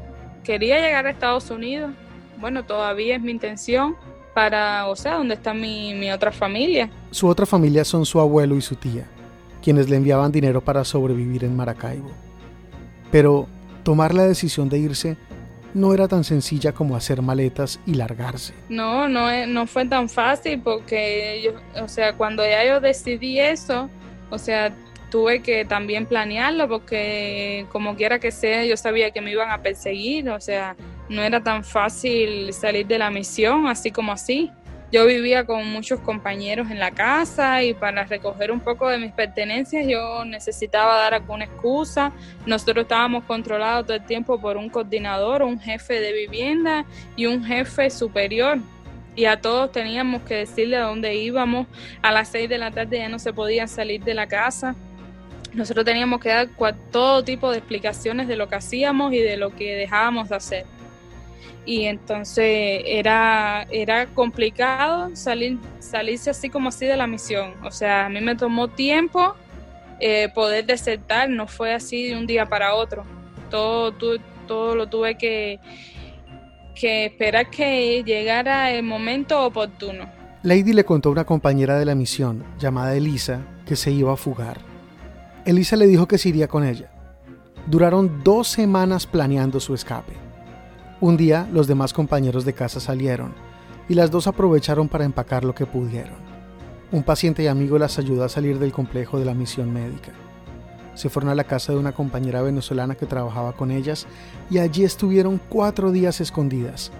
quería 0.43 0.79
llegar 0.79 1.05
a 1.07 1.11
Estados 1.11 1.49
Unidos. 1.49 1.91
Bueno, 2.39 2.63
todavía 2.63 3.15
es 3.15 3.21
mi 3.21 3.31
intención 3.31 3.95
para, 4.33 4.87
o 4.87 4.95
sea, 4.95 5.15
donde 5.15 5.35
está 5.35 5.53
mi, 5.53 5.93
mi 5.93 6.11
otra 6.11 6.31
familia. 6.31 6.89
Su 7.11 7.27
otra 7.27 7.45
familia 7.45 7.83
son 7.83 8.05
su 8.05 8.19
abuelo 8.19 8.55
y 8.55 8.61
su 8.61 8.75
tía, 8.75 9.05
quienes 9.61 9.89
le 9.89 9.97
enviaban 9.97 10.31
dinero 10.31 10.61
para 10.61 10.83
sobrevivir 10.85 11.43
en 11.43 11.55
Maracaibo. 11.55 12.11
Pero 13.11 13.47
tomar 13.83 14.13
la 14.13 14.25
decisión 14.25 14.69
de 14.69 14.79
irse 14.79 15.17
no 15.73 15.93
era 15.93 16.07
tan 16.07 16.23
sencilla 16.23 16.71
como 16.71 16.95
hacer 16.95 17.21
maletas 17.21 17.79
y 17.85 17.95
largarse. 17.95 18.53
No, 18.69 19.07
no, 19.07 19.45
no 19.47 19.67
fue 19.67 19.85
tan 19.85 20.09
fácil 20.09 20.61
porque 20.61 21.41
yo, 21.43 21.83
o 21.83 21.87
sea, 21.87 22.13
cuando 22.13 22.43
ya 22.43 22.65
yo 22.65 22.79
decidí 22.79 23.39
eso, 23.39 23.89
o 24.29 24.37
sea, 24.37 24.73
tuve 25.09 25.41
que 25.41 25.65
también 25.65 26.05
planearlo 26.05 26.67
porque 26.67 27.65
como 27.71 27.95
quiera 27.95 28.19
que 28.19 28.31
sea, 28.31 28.65
yo 28.65 28.77
sabía 28.77 29.11
que 29.11 29.21
me 29.21 29.31
iban 29.31 29.51
a 29.51 29.61
perseguir, 29.61 30.29
o 30.29 30.39
sea, 30.39 30.75
no 31.09 31.21
era 31.21 31.43
tan 31.43 31.63
fácil 31.63 32.51
salir 32.53 32.87
de 32.87 32.97
la 32.97 33.11
misión 33.11 33.67
así 33.67 33.91
como 33.91 34.13
así. 34.13 34.49
Yo 34.91 35.05
vivía 35.05 35.45
con 35.45 35.65
muchos 35.71 36.01
compañeros 36.01 36.69
en 36.69 36.77
la 36.77 36.91
casa 36.91 37.63
y 37.63 37.73
para 37.73 38.03
recoger 38.03 38.51
un 38.51 38.59
poco 38.59 38.89
de 38.89 38.97
mis 38.97 39.13
pertenencias 39.13 39.87
yo 39.87 40.25
necesitaba 40.25 40.97
dar 40.97 41.13
alguna 41.13 41.45
excusa. 41.45 42.11
Nosotros 42.45 42.83
estábamos 42.83 43.23
controlados 43.23 43.85
todo 43.85 43.95
el 43.95 44.05
tiempo 44.05 44.41
por 44.41 44.57
un 44.57 44.69
coordinador, 44.69 45.43
un 45.43 45.61
jefe 45.61 46.01
de 46.01 46.11
vivienda 46.11 46.85
y 47.15 47.25
un 47.27 47.41
jefe 47.45 47.89
superior. 47.89 48.59
Y 49.15 49.25
a 49.25 49.39
todos 49.39 49.71
teníamos 49.71 50.23
que 50.23 50.35
decirle 50.35 50.75
a 50.75 50.83
dónde 50.83 51.15
íbamos. 51.15 51.67
A 52.01 52.11
las 52.11 52.27
seis 52.27 52.49
de 52.49 52.57
la 52.57 52.71
tarde 52.71 52.97
ya 52.97 53.07
no 53.07 53.19
se 53.19 53.31
podía 53.31 53.67
salir 53.67 54.03
de 54.03 54.13
la 54.13 54.27
casa. 54.27 54.75
Nosotros 55.53 55.85
teníamos 55.85 56.19
que 56.19 56.29
dar 56.29 56.49
todo 56.91 57.23
tipo 57.23 57.49
de 57.49 57.59
explicaciones 57.59 58.27
de 58.27 58.35
lo 58.35 58.49
que 58.49 58.55
hacíamos 58.55 59.13
y 59.13 59.19
de 59.19 59.37
lo 59.37 59.55
que 59.55 59.73
dejábamos 59.73 60.27
de 60.27 60.35
hacer 60.35 60.80
y 61.65 61.83
entonces 61.83 62.81
era, 62.85 63.67
era 63.69 64.07
complicado 64.07 65.15
salir, 65.15 65.59
salirse 65.79 66.29
así 66.29 66.49
como 66.49 66.69
así 66.69 66.85
de 66.85 66.97
la 66.97 67.07
misión. 67.07 67.53
O 67.63 67.71
sea, 67.71 68.07
a 68.07 68.09
mí 68.09 68.19
me 68.21 68.35
tomó 68.35 68.67
tiempo 68.67 69.35
eh, 69.99 70.29
poder 70.33 70.65
desertar, 70.65 71.29
no 71.29 71.47
fue 71.47 71.73
así 71.73 72.07
de 72.07 72.17
un 72.17 72.25
día 72.25 72.47
para 72.47 72.73
otro. 72.73 73.03
Todo, 73.49 73.93
todo 74.47 74.75
lo 74.75 74.87
tuve 74.87 75.15
que, 75.15 75.59
que 76.73 77.05
esperar 77.05 77.49
que 77.49 78.03
llegara 78.03 78.71
el 78.71 78.83
momento 78.83 79.45
oportuno. 79.45 80.09
Lady 80.43 80.73
le 80.73 80.85
contó 80.85 81.09
a 81.09 81.11
una 81.11 81.25
compañera 81.25 81.77
de 81.77 81.85
la 81.85 81.93
misión, 81.93 82.43
llamada 82.57 82.95
Elisa, 82.95 83.41
que 83.67 83.75
se 83.75 83.91
iba 83.91 84.11
a 84.11 84.17
fugar. 84.17 84.57
Elisa 85.45 85.75
le 85.75 85.85
dijo 85.85 86.07
que 86.07 86.17
se 86.17 86.29
iría 86.29 86.47
con 86.47 86.63
ella. 86.63 86.89
Duraron 87.67 88.23
dos 88.23 88.47
semanas 88.47 89.05
planeando 89.05 89.59
su 89.59 89.75
escape. 89.75 90.20
Un 91.01 91.17
día 91.17 91.49
los 91.51 91.65
demás 91.65 91.93
compañeros 91.93 92.45
de 92.45 92.53
casa 92.53 92.79
salieron 92.79 93.33
y 93.89 93.95
las 93.95 94.11
dos 94.11 94.27
aprovecharon 94.27 94.87
para 94.87 95.03
empacar 95.03 95.43
lo 95.43 95.55
que 95.55 95.65
pudieron. 95.65 96.13
Un 96.91 97.01
paciente 97.01 97.41
y 97.41 97.47
amigo 97.47 97.79
las 97.79 97.97
ayudó 97.97 98.23
a 98.23 98.29
salir 98.29 98.59
del 98.59 98.71
complejo 98.71 99.17
de 99.17 99.25
la 99.25 99.33
misión 99.33 99.73
médica. 99.73 100.11
Se 100.93 101.09
fueron 101.09 101.31
a 101.31 101.35
la 101.35 101.45
casa 101.45 101.73
de 101.73 101.79
una 101.79 101.93
compañera 101.93 102.43
venezolana 102.43 102.93
que 102.93 103.07
trabajaba 103.07 103.53
con 103.53 103.71
ellas 103.71 104.05
y 104.51 104.59
allí 104.59 104.83
estuvieron 104.83 105.41
cuatro 105.49 105.91
días 105.91 106.21
escondidas 106.21 106.91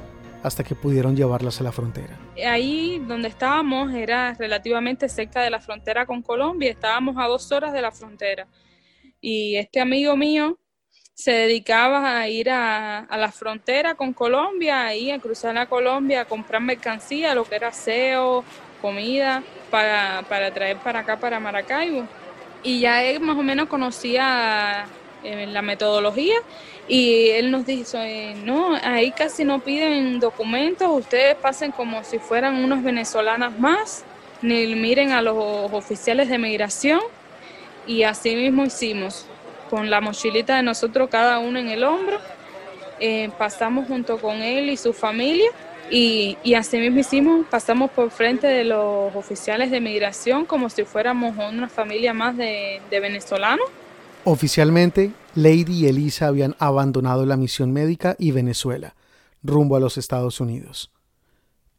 hasta 0.42 0.64
que 0.64 0.74
pudieron 0.74 1.16
llevarlas 1.16 1.62
a 1.62 1.64
la 1.64 1.72
frontera. 1.72 2.18
Ahí 2.44 2.98
donde 3.08 3.28
estábamos 3.28 3.94
era 3.94 4.34
relativamente 4.34 5.10
cerca 5.10 5.44
de 5.44 5.52
la 5.52 5.60
frontera 5.60 6.08
con 6.08 6.24
Colombia, 6.24 6.72
estábamos 6.72 7.18
a 7.20 7.28
dos 7.28 7.52
horas 7.52 7.72
de 7.72 7.84
la 7.84 7.92
frontera. 7.92 8.48
Y 9.22 9.58
este 9.58 9.80
amigo 9.80 10.18
mío 10.18 10.58
se 11.14 11.32
dedicaba 11.32 12.18
a 12.18 12.28
ir 12.28 12.50
a, 12.50 13.06
la 13.10 13.32
frontera 13.32 13.96
con 13.96 14.14
Colombia, 14.14 14.86
ahí 14.86 15.12
a 15.12 15.20
cruzar 15.20 15.58
a 15.58 15.68
Colombia, 15.68 16.22
a 16.22 16.26
comprar 16.26 16.62
mercancía, 16.62 17.36
lo 17.36 17.44
que 17.44 17.56
era 17.56 17.70
aseo, 17.70 18.44
comida, 18.82 19.44
para, 19.70 20.24
traer 20.54 20.78
para 20.78 21.00
acá, 21.00 21.18
para 21.18 21.40
Maracaibo. 21.40 22.08
Y 22.64 22.80
ya 22.82 23.04
él 23.04 23.20
más 23.20 23.38
o 23.38 23.44
menos 23.44 23.68
conocía 23.68 24.86
eh, 25.24 25.48
la 25.48 25.62
metodología 25.62 26.36
y 26.88 27.30
él 27.30 27.52
nos 27.52 27.66
dijo, 27.66 27.98
no, 28.44 28.76
ahí 28.84 29.12
casi 29.12 29.44
no 29.44 29.60
piden 29.60 30.20
documentos, 30.20 30.90
ustedes 30.92 31.36
pasen 31.36 31.72
como 31.72 32.04
si 32.04 32.20
fueran 32.20 32.64
unos 32.64 32.84
venezolanas 32.84 33.58
más, 33.60 34.04
ni 34.42 34.76
miren 34.76 35.12
a 35.12 35.22
los 35.22 35.38
oficiales 35.72 36.30
de 36.30 36.38
migración 36.38 37.00
y 37.88 38.04
así 38.04 38.36
mismo 38.36 38.66
hicimos 38.66 39.28
con 39.72 39.90
la 39.90 40.02
mochilita 40.02 40.58
de 40.58 40.64
nosotros 40.64 41.10
cada 41.10 41.40
uno 41.40 41.58
en 41.58 41.70
el 41.70 41.86
hombro. 41.86 42.18
Eh, 43.00 43.32
pasamos 43.40 43.88
junto 43.88 44.20
con 44.20 44.44
él 44.44 44.70
y 44.70 44.78
su 44.78 44.94
familia 44.94 45.50
y, 45.90 46.38
y, 46.44 46.54
así 46.54 46.78
mismo 46.78 47.00
hicimos, 47.00 47.48
pasamos 47.50 47.90
por 47.90 48.12
frente 48.12 48.46
de 48.46 48.64
los 48.64 49.16
oficiales 49.16 49.72
de 49.72 49.82
migración 49.82 50.46
como 50.46 50.70
si 50.70 50.84
fuéramos 50.84 51.36
una 51.38 51.68
familia 51.68 52.14
más 52.14 52.38
de, 52.38 52.82
de 52.92 53.00
venezolanos. 53.00 53.66
Oficialmente, 54.24 55.12
Lady 55.34 55.86
y 55.86 55.88
Elisa 55.88 56.28
habían 56.28 56.56
abandonado 56.60 57.26
la 57.26 57.38
misión 57.38 57.74
médica 57.74 58.16
y 58.20 58.32
Venezuela, 58.32 58.96
rumbo 59.42 59.76
a 59.78 59.80
los 59.80 59.98
Estados 59.98 60.40
Unidos. 60.40 60.92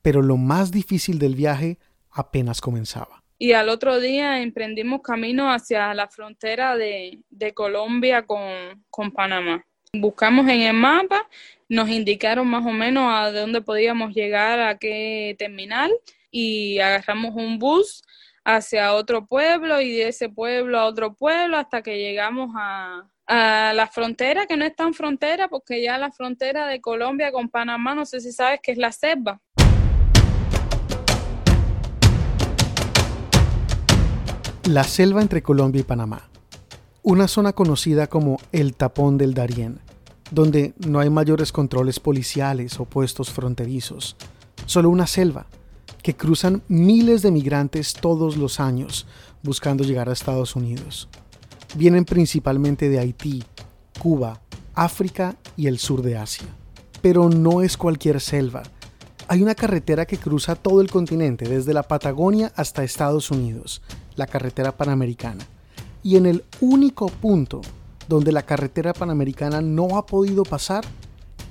Pero 0.01 0.23
lo 0.23 0.37
más 0.37 0.73
difícil 0.73 1.21
del 1.21 1.37
viaje 1.37 1.79
apenas 2.11 2.61
comenzaba 2.61 3.22
y 3.43 3.55
al 3.55 3.71
otro 3.71 3.99
día 3.99 4.41
emprendimos 4.41 5.03
camino 5.03 5.51
hacia 5.53 5.93
la 5.95 6.07
frontera 6.07 6.77
de, 6.77 7.25
Colombia 7.57 8.25
con, 8.25 9.11
Panamá. 9.13 9.67
Buscamos 9.93 10.47
en 10.47 10.61
el 10.61 10.75
mapa, 10.75 11.29
nos 11.69 11.89
indicaron 11.89 12.47
más 12.47 12.65
o 12.65 12.71
menos 12.71 13.13
a 13.13 13.33
dónde 13.33 13.61
podíamos 13.61 14.15
llegar, 14.15 14.61
a 14.61 14.79
qué 14.79 15.35
terminal, 15.41 15.91
y 16.31 16.79
agarramos 16.79 17.35
un 17.35 17.59
bus 17.59 18.05
hacia 18.45 18.95
otro 18.95 19.27
pueblo 19.27 19.81
y 19.81 19.91
de 19.91 20.07
ese 20.07 20.29
pueblo 20.29 20.79
a 20.79 20.87
otro 20.87 21.15
pueblo 21.17 21.57
hasta 21.57 21.83
que 21.83 21.99
llegamos 21.99 22.55
a, 22.57 23.11
a 23.27 23.73
la 23.75 23.89
frontera, 23.89 24.47
que 24.47 24.57
no 24.57 24.65
es 24.65 24.77
tan 24.77 24.95
frontera, 24.95 25.49
porque 25.49 25.83
ya 25.83 25.99
la 25.99 26.13
frontera 26.13 26.69
de 26.69 26.81
Colombia 26.81 27.33
con 27.33 27.49
Panamá, 27.49 27.93
no 27.97 28.07
sé 28.07 28.21
si 28.21 28.31
sabes 28.31 28.61
que 28.63 28.71
es 28.71 28.79
la 28.79 28.93
selva. 28.93 29.41
La 34.69 34.85
selva 34.85 35.21
entre 35.21 35.42
Colombia 35.42 35.81
y 35.81 35.85
Panamá. 35.85 36.28
Una 37.02 37.26
zona 37.26 37.52
conocida 37.52 38.07
como 38.07 38.38
el 38.52 38.76
tapón 38.76 39.19
del 39.19 39.35
Darién, 39.35 39.81
donde 40.31 40.73
no 40.87 41.00
hay 41.00 41.11
mayores 41.11 41.50
controles 41.50 41.99
policiales 41.99 42.78
o 42.78 42.85
puestos 42.85 43.31
fronterizos, 43.31 44.16
solo 44.66 44.88
una 44.88 45.09
selva 45.09 45.47
que 46.00 46.14
cruzan 46.14 46.62
miles 46.69 47.23
de 47.23 47.33
migrantes 47.33 47.92
todos 47.92 48.37
los 48.37 48.61
años 48.61 49.09
buscando 49.42 49.83
llegar 49.83 50.09
a 50.09 50.12
Estados 50.12 50.54
Unidos. 50.54 51.09
Vienen 51.75 52.04
principalmente 52.04 52.88
de 52.88 53.00
Haití, 53.00 53.42
Cuba, 53.99 54.40
África 54.75 55.35
y 55.57 55.66
el 55.66 55.81
sur 55.81 56.02
de 56.02 56.16
Asia. 56.16 56.47
Pero 57.02 57.28
no 57.28 57.62
es 57.62 57.76
cualquier 57.76 58.21
selva. 58.21 58.62
Hay 59.26 59.42
una 59.42 59.57
carretera 59.57 60.07
que 60.07 60.19
cruza 60.19 60.54
todo 60.54 60.81
el 60.81 60.90
continente, 60.90 61.49
desde 61.49 61.75
la 61.75 61.83
Patagonia 61.83 62.52
hasta 62.54 62.85
Estados 62.85 63.31
Unidos, 63.33 63.83
la 64.16 64.26
carretera 64.26 64.73
panamericana. 64.73 65.45
Y 66.02 66.16
en 66.16 66.26
el 66.26 66.45
único 66.61 67.07
punto 67.07 67.61
donde 68.09 68.33
la 68.33 68.42
carretera 68.42 68.92
panamericana 68.92 69.61
no 69.61 69.97
ha 69.97 70.07
podido 70.07 70.42
pasar 70.42 70.85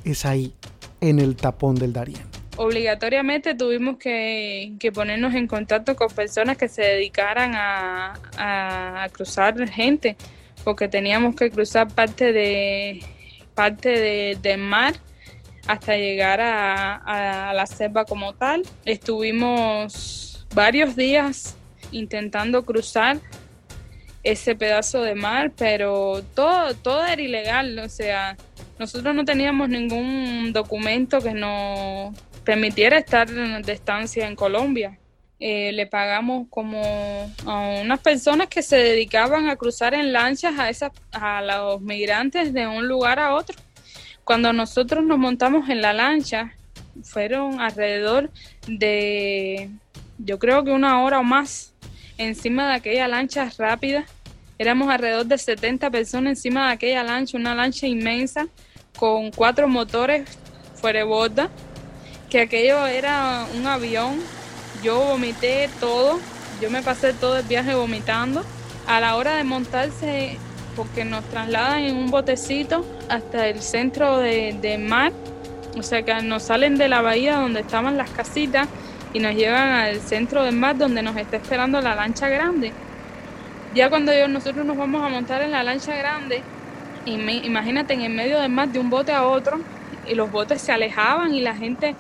es 0.03 0.25
ahí, 0.25 0.53
en 0.99 1.19
el 1.19 1.35
tapón 1.35 1.75
del 1.75 1.93
Darién. 1.93 2.21
Obligatoriamente 2.57 3.55
tuvimos 3.55 3.97
que, 3.97 4.77
ponernos 4.93 5.33
en 5.33 5.47
contacto 5.47 5.95
con 5.95 6.09
personas 6.09 6.57
que 6.57 6.67
se 6.67 6.81
dedicaran 6.81 7.53
a, 7.55 9.07
cruzar 9.11 9.67
gente, 9.69 10.15
porque 10.63 10.87
teníamos 10.87 11.35
que 11.35 11.49
cruzar 11.49 11.87
parte 11.87 12.31
de 12.31 13.03
parte 13.55 14.37
del 14.41 14.59
mar 14.59 14.93
hasta 15.67 15.95
llegar 15.95 16.39
a, 16.39 17.49
a 17.49 17.53
la 17.53 17.65
selva 17.65 18.05
como 18.05 18.33
tal. 18.33 18.63
Estuvimos 18.85 20.45
varios 20.53 20.95
días 20.95 21.55
intentando 21.91 22.63
cruzar 22.65 23.19
ese 24.23 24.55
pedazo 24.55 25.01
de 25.01 25.15
mar, 25.15 25.51
pero 25.57 26.23
todo, 26.35 26.75
todo 26.75 27.05
era 27.05 27.21
ilegal, 27.21 27.79
o 27.79 27.89
sea, 27.89 28.37
nosotros 28.77 29.15
no 29.15 29.25
teníamos 29.25 29.69
ningún 29.69 30.53
documento 30.53 31.21
que 31.21 31.33
nos 31.33 32.15
permitiera 32.43 32.97
estar 32.97 33.29
de 33.29 33.71
estancia 33.71 34.27
en 34.27 34.35
Colombia. 34.35 34.97
Eh, 35.39 35.71
le 35.71 35.87
pagamos 35.87 36.45
como 36.51 36.81
a 37.47 37.81
unas 37.81 37.99
personas 37.99 38.47
que 38.47 38.61
se 38.61 38.77
dedicaban 38.77 39.49
a 39.49 39.55
cruzar 39.55 39.95
en 39.95 40.13
lanchas 40.13 40.59
a, 40.59 40.69
esas, 40.69 40.91
a 41.11 41.41
los 41.41 41.81
migrantes 41.81 42.53
de 42.53 42.67
un 42.67 42.87
lugar 42.87 43.19
a 43.19 43.33
otro. 43.33 43.57
Cuando 44.23 44.53
nosotros 44.53 45.03
nos 45.03 45.17
montamos 45.17 45.67
en 45.69 45.81
la 45.81 45.93
lancha, 45.93 46.53
fueron 47.03 47.59
alrededor 47.59 48.29
de, 48.67 49.71
yo 50.23 50.39
creo 50.39 50.63
que 50.63 50.71
una 50.71 51.03
hora 51.03 51.19
o 51.19 51.23
más 51.23 51.73
encima 52.17 52.69
de 52.69 52.75
aquella 52.75 53.07
lancha 53.07 53.49
rápida. 53.57 54.05
Éramos 54.57 54.89
alrededor 54.89 55.25
de 55.25 55.37
70 55.37 55.89
personas 55.89 56.31
encima 56.31 56.67
de 56.67 56.73
aquella 56.73 57.03
lancha, 57.03 57.37
una 57.37 57.55
lancha 57.55 57.87
inmensa 57.87 58.47
con 58.97 59.31
cuatro 59.31 59.67
motores 59.67 60.29
fuera 60.75 61.03
borda, 61.03 61.49
que 62.29 62.41
aquello 62.41 62.85
era 62.85 63.45
un 63.55 63.65
avión. 63.65 64.19
Yo 64.83 64.99
vomité 64.99 65.69
todo, 65.79 66.19
yo 66.61 66.69
me 66.69 66.81
pasé 66.81 67.13
todo 67.13 67.37
el 67.37 67.45
viaje 67.45 67.73
vomitando. 67.73 68.43
A 68.87 68.99
la 68.99 69.15
hora 69.15 69.35
de 69.35 69.43
montarse, 69.43 70.37
porque 70.75 71.05
nos 71.05 71.23
trasladan 71.25 71.83
en 71.83 71.95
un 71.95 72.11
botecito 72.11 72.85
hasta 73.09 73.47
el 73.47 73.61
centro 73.61 74.17
de, 74.17 74.57
de 74.59 74.77
mar, 74.77 75.11
o 75.77 75.83
sea 75.83 76.03
que 76.03 76.13
nos 76.21 76.43
salen 76.43 76.77
de 76.77 76.89
la 76.89 77.01
bahía 77.01 77.37
donde 77.37 77.61
estaban 77.61 77.95
las 77.95 78.09
casitas 78.09 78.67
y 79.13 79.19
nos 79.19 79.35
llevan 79.35 79.69
al 79.69 79.99
centro 80.01 80.43
del 80.43 80.55
mar 80.55 80.77
donde 80.77 81.01
nos 81.01 81.15
está 81.17 81.37
esperando 81.37 81.81
la 81.81 81.95
lancha 81.95 82.29
grande. 82.29 82.71
Ya 83.73 83.89
cuando 83.89 84.11
nosotros 84.27 84.65
nos 84.65 84.77
vamos 84.77 85.03
a 85.03 85.09
montar 85.09 85.41
en 85.41 85.51
la 85.51 85.63
lancha 85.63 85.95
grande, 85.95 86.43
imagínate 87.05 87.93
en 87.93 88.01
el 88.01 88.13
medio 88.13 88.39
del 88.39 88.51
mar 88.51 88.69
de 88.69 88.79
un 88.79 88.89
bote 88.89 89.11
a 89.11 89.23
otro, 89.23 89.59
y 90.07 90.15
los 90.15 90.31
botes 90.31 90.61
se 90.61 90.71
alejaban 90.71 91.33
y 91.33 91.41
la 91.41 91.55
gente 91.55 91.95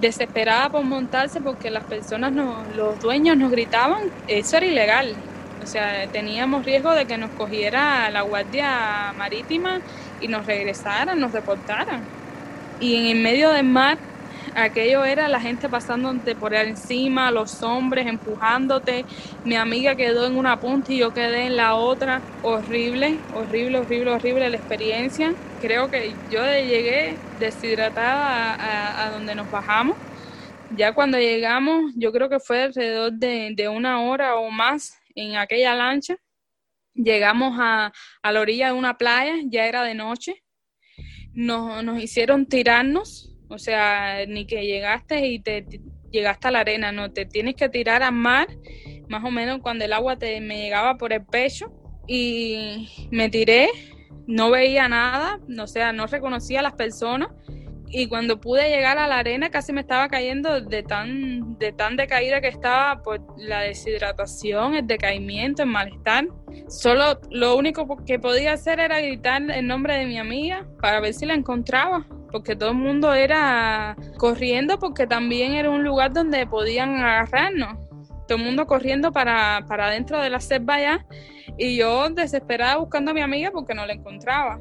desesperada 0.00 0.70
por 0.70 0.84
montarse 0.84 1.40
porque 1.40 1.70
las 1.70 1.84
personas, 1.84 2.32
los 2.32 3.00
dueños 3.00 3.36
nos 3.36 3.50
gritaban, 3.50 4.12
eso 4.26 4.56
era 4.56 4.66
ilegal. 4.66 5.14
O 5.62 5.66
sea, 5.66 6.06
teníamos 6.10 6.64
riesgo 6.64 6.92
de 6.92 7.06
que 7.06 7.18
nos 7.18 7.30
cogiera 7.32 8.10
la 8.10 8.22
Guardia 8.22 9.12
Marítima 9.16 9.80
y 10.20 10.28
nos 10.28 10.46
regresaran, 10.46 11.18
nos 11.20 11.32
deportaran. 11.32 12.08
Y 12.80 12.96
en 12.96 13.16
el 13.16 13.22
medio 13.22 13.50
del 13.50 13.64
mar 13.64 13.98
aquello 14.62 15.04
era 15.04 15.28
la 15.28 15.40
gente 15.40 15.68
pasándote 15.68 16.34
por 16.34 16.54
encima, 16.54 17.30
los 17.30 17.62
hombres 17.62 18.06
empujándote. 18.06 19.04
Mi 19.44 19.56
amiga 19.56 19.94
quedó 19.94 20.26
en 20.26 20.36
una 20.36 20.58
punta 20.58 20.92
y 20.92 20.98
yo 20.98 21.12
quedé 21.12 21.46
en 21.46 21.56
la 21.56 21.74
otra. 21.74 22.20
Horrible, 22.42 23.18
horrible, 23.34 23.78
horrible, 23.78 24.10
horrible 24.10 24.50
la 24.50 24.56
experiencia. 24.56 25.34
Creo 25.60 25.90
que 25.90 26.14
yo 26.30 26.44
llegué 26.44 27.16
deshidratada 27.38 29.06
a, 29.06 29.10
donde 29.10 29.34
nos 29.34 29.50
bajamos. 29.50 29.96
Ya 30.76 30.92
cuando 30.92 31.18
llegamos, 31.18 31.92
yo 31.96 32.12
creo 32.12 32.28
que 32.28 32.40
fue 32.40 32.64
alrededor 32.64 33.12
de, 33.12 33.68
una 33.68 34.02
hora 34.02 34.36
o 34.36 34.50
más 34.50 34.98
en 35.14 35.36
aquella 35.36 35.74
lancha. 35.74 36.16
Llegamos 36.94 37.56
a, 37.60 37.92
la 38.22 38.40
orilla 38.40 38.66
de 38.68 38.72
una 38.72 38.98
playa, 38.98 39.34
ya 39.46 39.66
era 39.66 39.84
de 39.84 39.94
noche. 39.94 40.42
Nos, 41.32 41.84
nos 41.84 42.02
hicieron 42.02 42.46
tirarnos 42.46 43.37
o 43.48 43.58
sea, 43.58 44.26
ni 44.26 44.46
que 44.46 44.66
llegaste 44.66 45.26
y 45.26 45.38
te, 45.40 45.64
llegaste 46.10 46.48
a 46.48 46.50
la 46.50 46.60
arena, 46.60 46.92
no, 46.92 47.10
te 47.12 47.26
tienes 47.26 47.54
que 47.54 47.68
tirar 47.68 48.02
al 48.02 48.12
mar, 48.12 48.48
más 49.08 49.24
o 49.24 49.30
menos 49.30 49.60
cuando 49.60 49.84
el 49.84 49.92
agua 49.92 50.16
te, 50.16 50.40
me 50.40 50.60
llegaba 50.60 50.96
por 50.96 51.12
el 51.12 51.24
pecho 51.24 51.72
y 52.06 53.08
me 53.10 53.28
tiré, 53.28 53.68
no 54.26 54.50
veía 54.50 54.88
nada, 54.88 55.40
o 55.58 55.66
sea, 55.66 55.92
no 55.92 56.06
reconocía 56.06 56.60
a 56.60 56.62
las 56.62 56.74
personas 56.74 57.28
y 57.90 58.06
cuando 58.06 58.40
pude 58.40 58.68
llegar 58.68 58.98
a 58.98 59.06
la 59.06 59.18
arena 59.18 59.50
casi 59.50 59.72
me 59.72 59.80
estaba 59.80 60.08
cayendo 60.08 60.60
de 60.60 60.82
tan 60.82 61.58
de 61.58 61.72
tan 61.72 61.96
decaída 61.96 62.40
que 62.40 62.48
estaba 62.48 63.02
por 63.02 63.20
la 63.38 63.60
deshidratación, 63.60 64.74
el 64.74 64.86
decaimiento, 64.86 65.62
el 65.62 65.68
malestar. 65.68 66.26
Solo 66.68 67.20
lo 67.30 67.56
único 67.56 68.04
que 68.04 68.18
podía 68.18 68.52
hacer 68.52 68.80
era 68.80 69.00
gritar 69.00 69.42
el 69.50 69.66
nombre 69.66 69.96
de 69.96 70.06
mi 70.06 70.18
amiga 70.18 70.66
para 70.80 71.00
ver 71.00 71.14
si 71.14 71.26
la 71.26 71.34
encontraba, 71.34 72.06
porque 72.30 72.56
todo 72.56 72.70
el 72.70 72.76
mundo 72.76 73.14
era 73.14 73.96
corriendo 74.18 74.78
porque 74.78 75.06
también 75.06 75.52
era 75.52 75.70
un 75.70 75.82
lugar 75.82 76.12
donde 76.12 76.46
podían 76.46 76.96
agarrarnos. 76.96 77.78
Todo 78.26 78.36
el 78.36 78.44
mundo 78.44 78.66
corriendo 78.66 79.10
para, 79.10 79.64
para 79.66 79.88
dentro 79.88 80.20
de 80.20 80.28
la 80.28 80.40
selva 80.40 80.78
ya 80.78 81.06
y 81.56 81.76
yo 81.76 82.08
desesperada 82.10 82.76
buscando 82.76 83.10
a 83.10 83.14
mi 83.14 83.22
amiga 83.22 83.50
porque 83.50 83.74
no 83.74 83.86
la 83.86 83.94
encontraba. 83.94 84.60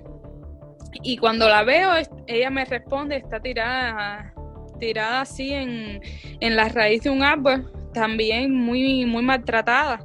Y 1.03 1.17
cuando 1.17 1.47
la 1.47 1.63
veo, 1.63 1.91
ella 2.27 2.49
me 2.49 2.65
responde, 2.65 3.17
está 3.17 3.39
tirada, 3.39 4.33
tirada 4.79 5.21
así 5.21 5.53
en, 5.53 6.01
la 6.41 6.69
raíz 6.69 7.03
de 7.03 7.09
un 7.09 7.23
árbol, 7.23 7.71
también 7.93 8.53
muy, 8.53 9.05
muy 9.05 9.23
maltratada. 9.23 9.99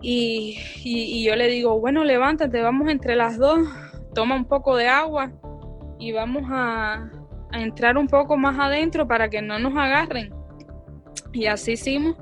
Y, 0.00 1.24
yo 1.24 1.34
le 1.34 1.48
digo, 1.48 1.80
bueno, 1.80 2.04
levántate, 2.04 2.60
vamos 2.60 2.90
entre 2.90 3.16
las 3.16 3.38
dos, 3.38 3.66
toma 4.14 4.36
un 4.36 4.44
poco 4.44 4.76
de 4.76 4.88
agua 4.88 5.32
y 5.98 6.12
vamos 6.12 6.44
a, 6.50 7.10
entrar 7.52 7.96
un 7.96 8.08
poco 8.08 8.36
más 8.36 8.58
adentro 8.58 9.06
para 9.06 9.30
que 9.30 9.40
no 9.40 9.58
nos 9.58 9.76
agarren. 9.76 10.34
Y 11.32 11.46
así 11.46 11.72
hicimos. 11.72 12.16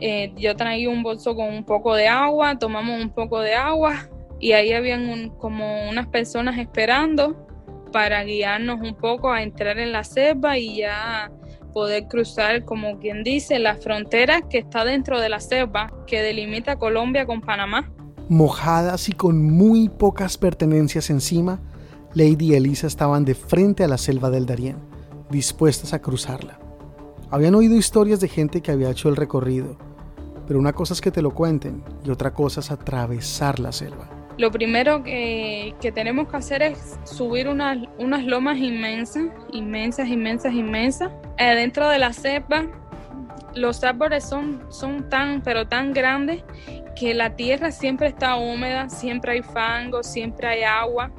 Eh, 0.00 0.32
yo 0.36 0.54
traía 0.54 0.88
un 0.88 1.02
bolso 1.02 1.34
con 1.34 1.48
un 1.52 1.64
poco 1.64 1.94
de 1.96 2.06
agua, 2.06 2.56
tomamos 2.56 3.02
un 3.02 3.10
poco 3.10 3.40
de 3.40 3.54
agua, 3.54 4.08
y 4.40 4.52
ahí 4.52 4.72
habían 4.72 5.30
como 5.30 5.88
unas 5.88 6.06
personas 6.06 6.58
esperando 6.58 7.36
para 7.92 8.22
guiarnos 8.24 8.80
un 8.80 8.94
poco 8.94 9.30
a 9.30 9.42
entrar 9.42 9.78
en 9.78 9.92
la 9.92 10.04
selva 10.04 10.58
y 10.58 10.78
ya 10.78 11.30
poder 11.72 12.06
cruzar, 12.08 12.64
como 12.64 12.98
quien 12.98 13.22
dice, 13.22 13.58
la 13.58 13.76
frontera 13.76 14.42
que 14.42 14.58
está 14.58 14.84
dentro 14.84 15.20
de 15.20 15.28
la 15.28 15.40
selva 15.40 15.92
que 16.06 16.22
delimita 16.22 16.76
Colombia 16.76 17.26
con 17.26 17.40
Panamá. 17.40 17.90
Mojadas 18.28 19.08
y 19.08 19.12
con 19.12 19.42
muy 19.42 19.88
pocas 19.88 20.36
pertenencias 20.38 21.10
encima, 21.10 21.60
Lady 22.14 22.52
y 22.52 22.54
Elisa 22.54 22.86
estaban 22.86 23.24
de 23.24 23.34
frente 23.34 23.84
a 23.84 23.88
la 23.88 23.98
selva 23.98 24.30
del 24.30 24.46
Darién, 24.46 24.76
dispuestas 25.30 25.92
a 25.92 26.00
cruzarla. 26.00 26.58
Habían 27.30 27.54
oído 27.54 27.76
historias 27.76 28.20
de 28.20 28.28
gente 28.28 28.60
que 28.60 28.72
había 28.72 28.90
hecho 28.90 29.08
el 29.08 29.16
recorrido, 29.16 29.76
pero 30.46 30.58
una 30.58 30.72
cosa 30.72 30.94
es 30.94 31.00
que 31.00 31.10
te 31.10 31.22
lo 31.22 31.34
cuenten 31.34 31.82
y 32.04 32.10
otra 32.10 32.32
cosa 32.32 32.60
es 32.60 32.70
atravesar 32.70 33.60
la 33.60 33.72
selva 33.72 34.17
lo 34.38 34.52
primero 34.52 35.02
que, 35.02 35.74
tenemos 35.94 36.28
que 36.28 36.36
hacer 36.36 36.62
es 36.62 36.98
subir 37.04 37.48
unas, 37.48 37.78
unas 37.98 38.24
lomas 38.24 38.56
inmensas, 38.58 39.24
inmensas, 39.52 40.08
inmensas, 40.08 40.54
inmensas. 40.54 41.10
dentro 41.36 41.88
de 41.88 41.98
la 41.98 42.12
cepa, 42.12 42.66
los 43.54 43.82
árboles 43.82 44.24
son, 44.24 44.62
son 44.70 45.08
tan, 45.10 45.42
pero 45.42 45.66
tan 45.66 45.92
grandes 45.92 46.44
que 46.94 47.14
la 47.14 47.34
tierra 47.34 47.72
siempre 47.72 48.08
está 48.08 48.36
húmeda, 48.36 48.88
siempre 48.88 49.32
hay 49.32 49.42
fango, 49.42 50.04
siempre 50.04 50.46
hay 50.46 50.62
agua. 50.62 51.10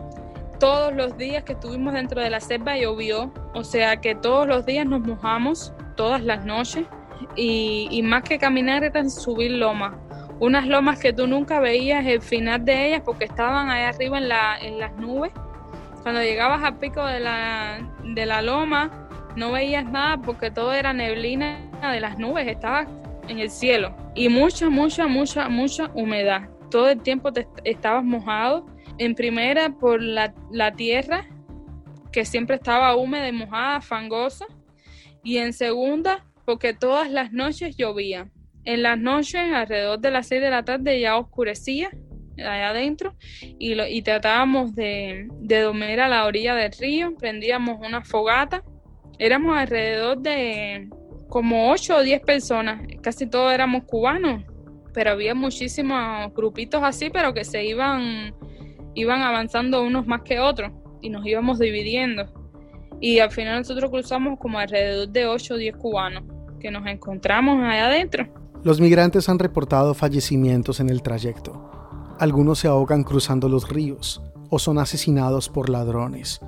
Todos 0.58 0.93
los 0.93 1.17
días 1.17 1.43
que 1.43 1.53
estuvimos 1.53 1.93
dentro 1.93 2.21
de 2.21 2.29
la 2.29 2.39
selva 2.39 2.77
llovió, 2.77 3.34
o 3.53 3.63
sea 3.65 3.97
que 3.97 4.15
todos 4.15 4.47
los 4.47 4.65
días 4.65 4.86
nos 4.86 5.01
mojamos, 5.01 5.73
todas 5.95 6.23
las 6.23 6.45
noches, 6.45 6.86
y, 7.36 7.89
y 7.91 8.01
más 8.01 8.23
que 8.23 8.39
caminar 8.39 8.84
era 8.86 9.10
subir 9.10 9.51
lomas. 9.51 9.93
Unas 10.39 10.67
lomas 10.67 10.99
que 10.99 11.12
tú 11.12 11.28
nunca 11.28 11.60
veías 11.60 12.06
el 12.06 12.21
final 12.21 12.63
de 12.63 12.88
ellas 12.88 13.02
porque 13.04 13.25
estaban 13.25 13.69
ahí 13.69 13.84
arriba 13.84 14.17
en, 14.17 14.30
la, 14.30 14.58
en 14.60 14.80
las 14.80 14.95
nubes. 14.95 15.34
Cuando 16.02 16.21
llegabas 16.21 16.63
al 16.63 16.78
pico 16.78 17.06
de 17.06 17.19
la, 17.19 17.80
de 18.04 18.25
la 18.25 18.41
loma, 18.41 19.10
no 19.36 19.52
veías 19.52 19.86
nada 19.86 20.17
porque 20.17 20.49
todo 20.49 20.73
era 20.73 20.93
neblina 20.93 21.69
de 21.91 21.99
las 21.99 22.17
nubes, 22.17 22.47
estaba 22.47 22.88
en 23.28 23.39
el 23.39 23.49
cielo. 23.49 23.95
Y 24.15 24.30
mucha, 24.30 24.69
mucha, 24.69 25.08
mucha, 25.08 25.49
mucha 25.49 25.91
humedad. 25.93 26.49
Todo 26.71 26.89
el 26.89 27.02
tiempo 27.02 27.34
te 27.34 27.47
estabas 27.63 28.04
mojado. 28.04 28.65
En 28.97 29.15
primera 29.15 29.69
por 29.69 30.02
la, 30.02 30.34
la 30.52 30.71
tierra, 30.71 31.25
que 32.12 32.25
siempre 32.25 32.56
estaba 32.56 32.95
húmeda 32.95 33.28
y 33.28 33.32
mojada, 33.32 33.82
fangosa. 33.82 34.45
Y 35.23 35.38
en 35.38 35.54
segunda, 35.54 36.25
porque 36.45 36.73
todas 36.73 37.10
las 37.10 37.32
noches 37.32 37.75
llovía. 37.75 38.30
En 38.65 38.84
las 38.84 39.00
noches, 39.00 39.41
alrededor 39.54 40.00
de 40.00 40.12
las 40.12 40.28
6 40.28 40.41
de 40.41 40.50
la 40.50 40.63
tarde, 40.63 41.00
ya 41.00 41.17
oscurecía 41.17 41.89
allá 42.38 42.69
adentro 42.69 43.15
y, 43.41 43.76
lo, 43.76 43.86
y 43.88 44.02
tratábamos 44.02 44.74
de, 44.76 45.28
de 45.41 45.60
dormir 45.60 46.00
a 46.00 46.08
la 46.08 46.26
orilla 46.26 46.56
del 46.56 46.72
río, 46.72 47.15
prendíamos 47.17 47.80
una 47.86 48.02
fogata. 48.04 48.63
Éramos 49.17 49.58
alrededor 49.58 50.19
de 50.19 50.88
como 51.28 51.72
8 51.72 51.98
o 51.98 52.02
10 52.02 52.22
personas, 52.22 52.82
casi 53.02 53.28
todos 53.28 53.54
éramos 53.54 53.84
cubanos, 53.84 54.43
pero 54.93 55.12
había 55.12 55.36
muchísimos 55.36 56.34
grupitos 56.34 56.82
así, 56.84 57.10
pero 57.10 57.34
que 57.34 57.43
se 57.43 57.63
iban, 57.65 58.34
iban 58.95 59.22
avanzando 59.22 59.84
unos 59.84 60.08
más 60.08 60.22
que 60.24 60.39
otros 60.39 60.72
y 61.02 61.10
nos 61.10 61.26
íbamos 61.26 61.60
dividiendo. 61.60 62.34
Y 63.00 63.19
al 63.19 63.32
final 63.32 63.60
nosotros 63.60 63.89
cruzamos 63.91 64.39
como 64.39 64.60
alrededor 64.60 65.08
de 65.10 65.26
8 65.28 65.54
o 65.54 65.58
10 65.58 65.76
cubanos 65.78 66.24
que 66.60 66.72
nos 66.72 66.86
encontramos 66.88 67.62
allá 67.63 67.88
adentro. 67.88 68.28
Los 68.62 68.82
migrantes 68.82 69.30
han 69.30 69.39
reportado 69.39 69.93
fallecimientos 69.93 70.82
en 70.82 70.89
el 70.89 71.02
trayecto. 71.02 71.72
Algunos 72.19 72.60
se 72.60 72.67
ahogan 72.67 73.04
cruzando 73.04 73.48
los 73.48 73.69
ríos 73.69 74.22
o 74.50 74.60
son 74.60 74.80
asesinados 74.80 75.48
por 75.48 75.69
ladrones. 75.69 76.41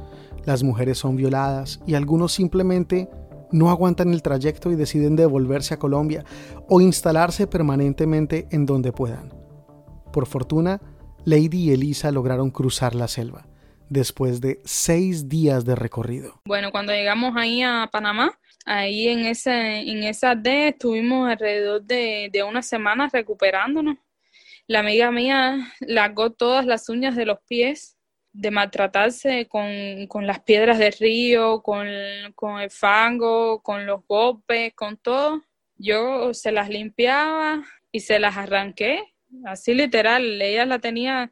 Las 0.43 0.61
mujeres 0.61 0.97
son 0.97 1.15
violadas 1.15 1.79
y 1.87 1.93
algunos 1.93 2.33
simplemente 2.33 3.09
no 3.53 3.69
aguantan 3.69 4.11
el 4.11 4.21
trayecto 4.21 4.71
y 4.71 4.75
deciden 4.75 5.15
devolverse 5.15 5.73
a 5.73 5.79
Colombia 5.79 6.25
o 6.67 6.81
instalarse 6.81 7.47
permanentemente 7.47 8.47
en 8.51 8.65
donde 8.65 8.91
puedan. 8.91 9.33
Por 10.11 10.25
fortuna, 10.25 10.81
Lady 11.23 11.69
y 11.69 11.71
Elisa 11.71 12.11
lograron 12.11 12.49
cruzar 12.51 12.93
la 12.93 13.07
selva 13.07 13.47
después 13.87 14.41
de 14.41 14.61
seis 14.65 15.29
días 15.29 15.65
de 15.65 15.75
recorrido. 15.75 16.41
Bueno, 16.45 16.71
cuando 16.71 16.93
llegamos 16.93 17.35
ahí 17.35 17.61
a 17.61 17.89
Panamá, 17.91 18.39
ahí 18.65 19.07
en, 19.07 19.25
ese, 19.25 19.79
en 19.79 20.03
esa 20.03 20.35
D 20.35 20.69
estuvimos 20.69 21.29
alrededor 21.29 21.83
de, 21.83 22.29
de 22.31 22.43
una 22.43 22.61
semana 22.61 23.09
recuperándonos. 23.11 23.97
La 24.67 24.79
amiga 24.79 25.11
mía 25.11 25.73
largó 25.81 26.31
todas 26.31 26.65
las 26.65 26.87
uñas 26.89 27.15
de 27.15 27.25
los 27.25 27.39
pies 27.47 27.97
de 28.33 28.51
maltratarse 28.51 29.47
con, 29.47 30.25
las 30.25 30.39
piedras 30.41 30.79
del 30.79 30.93
río, 30.93 31.61
con, 31.61 31.87
con, 32.35 32.61
el 32.61 32.69
fango, 32.69 33.61
con 33.61 33.85
los 33.85 34.05
golpes, 34.07 34.73
con 34.73 34.97
todo. 34.97 35.43
Yo 35.75 36.33
se 36.33 36.51
las 36.51 36.69
limpiaba 36.69 37.63
y 37.91 37.99
se 38.01 38.19
las 38.19 38.37
arranqué, 38.37 39.03
así 39.45 39.73
literal. 39.73 40.41
Ella 40.41 40.65
la 40.65 40.79
tenía 40.79 41.31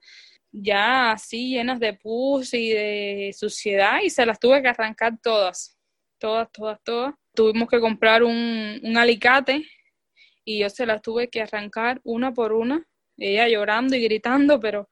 ya 0.51 1.11
así 1.11 1.51
llenas 1.51 1.79
de 1.79 1.93
pus 1.93 2.53
y 2.53 2.69
de 2.69 3.35
suciedad 3.37 3.99
y 4.03 4.09
se 4.09 4.25
las 4.25 4.39
tuve 4.39 4.61
que 4.61 4.69
arrancar 4.69 5.17
todas, 5.21 5.77
todas, 6.19 6.51
todas, 6.51 6.79
todas. 6.83 7.15
Tuvimos 7.33 7.69
que 7.69 7.79
comprar 7.79 8.23
un, 8.23 8.79
un 8.83 8.97
alicate 8.97 9.65
y 10.45 10.59
yo 10.59 10.69
se 10.69 10.85
las 10.85 11.01
tuve 11.01 11.29
que 11.29 11.41
arrancar 11.41 12.01
una 12.03 12.33
por 12.33 12.53
una, 12.53 12.85
ella 13.17 13.47
llorando 13.47 13.95
y 13.95 14.03
gritando, 14.03 14.59
pero 14.59 14.89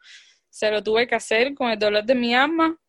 se 0.50 0.72
lo 0.72 0.84
tuve 0.84 1.08
que 1.08 1.16
hacer 1.16 1.54
con 1.54 1.70
el 1.70 1.80
dolor 1.80 2.04
de 2.04 2.16
mi 2.16 2.36
alma, 2.36 2.80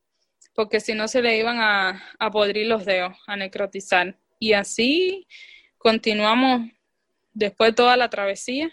porque 0.55 0.81
si 0.81 0.95
no 0.95 1.09
se 1.09 1.23
le 1.23 1.37
iban 1.37 1.59
a, 1.61 2.03
a 2.19 2.31
podrir 2.31 2.67
los 2.67 2.85
dedos, 2.85 3.17
a 3.27 3.37
necrotizar. 3.37 4.19
Y 4.39 4.53
así 4.53 5.27
continuamos 5.77 6.63
después 7.33 7.75
toda 7.75 7.97
la 7.97 8.09
travesía. 8.09 8.71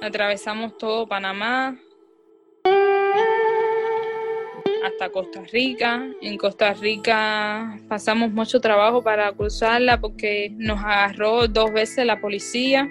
Atravesamos 0.00 0.76
todo 0.78 1.06
Panamá 1.06 1.78
hasta 4.84 5.10
Costa 5.10 5.42
Rica. 5.52 6.08
En 6.20 6.36
Costa 6.36 6.74
Rica 6.74 7.78
pasamos 7.88 8.32
mucho 8.32 8.60
trabajo 8.60 9.02
para 9.02 9.32
cruzarla 9.32 10.00
porque 10.00 10.52
nos 10.56 10.80
agarró 10.80 11.48
dos 11.48 11.72
veces 11.72 12.06
la 12.06 12.20
policía 12.20 12.90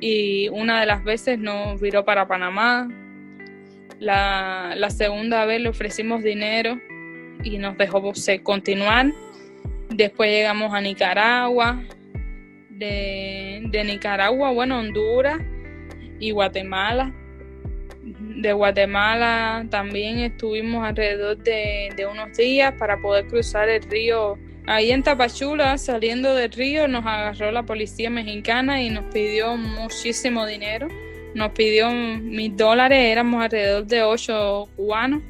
y 0.00 0.48
una 0.48 0.80
de 0.80 0.86
las 0.86 1.04
veces 1.04 1.38
nos 1.38 1.80
viró 1.80 2.04
para 2.04 2.26
Panamá. 2.26 2.88
La, 3.98 4.88
segunda 4.90 5.46
vez 5.46 5.60
le 5.60 5.68
ofrecimos 5.70 6.22
dinero 6.22 6.78
y 7.42 7.58
nos 7.58 7.76
dejó 7.78 8.12
continuar. 8.42 9.12
Después 9.88 10.30
llegamos 10.30 10.74
a 10.74 10.80
Nicaragua, 10.80 11.82
de, 12.70 13.82
Nicaragua, 13.86 14.50
bueno, 14.50 14.78
Honduras 14.78 15.40
y 16.18 16.30
Guatemala. 16.32 17.12
De 18.46 18.52
Guatemala 18.52 19.66
también 19.70 20.20
estuvimos 20.20 20.86
alrededor 20.86 21.36
de, 21.38 21.92
de 21.96 22.06
unos 22.06 22.36
días 22.36 22.72
para 22.78 22.96
poder 22.96 23.26
cruzar 23.26 23.68
el 23.68 23.82
río 23.82 24.38
Ahí 24.68 24.92
en 24.92 25.02
Tapachula, 25.02 25.78
saliendo 25.78 26.32
del 26.32 26.52
río, 26.52 26.86
nos 26.86 27.04
agarró 27.04 27.50
la 27.50 27.64
policía 27.64 28.08
mexicana 28.08 28.80
y 28.80 28.90
nos 28.90 29.12
pidió 29.12 29.56
muchísimo 29.56 30.46
dinero. 30.46 30.86
Nos 31.34 31.50
pidió 31.52 31.90
mil 31.90 32.56
dólares, 32.56 32.98
éramos 33.00 33.42
alrededor 33.42 33.84
de 33.84 34.02
ocho 34.04 34.68
cubanos. 34.76 35.22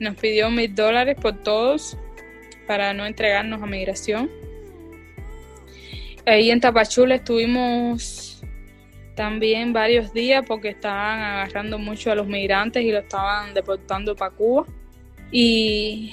Nos 0.00 0.16
pidió 0.16 0.50
mil 0.50 0.74
dólares 0.74 1.16
por 1.20 1.44
todos 1.44 1.96
para 2.66 2.92
no 2.92 3.06
entregarnos 3.06 3.62
a 3.62 3.66
migración. 3.66 4.28
Ahí 6.26 6.50
en 6.50 6.60
Tapachula 6.60 7.14
estuvimos 7.14 8.33
también 9.14 9.72
varios 9.72 10.12
días 10.12 10.44
porque 10.46 10.70
estaban 10.70 11.20
agarrando 11.20 11.78
mucho 11.78 12.10
a 12.10 12.14
los 12.14 12.26
migrantes 12.26 12.82
y 12.82 12.90
lo 12.90 12.98
estaban 12.98 13.54
deportando 13.54 14.14
para 14.16 14.34
Cuba. 14.34 14.66
Y, 15.36 16.12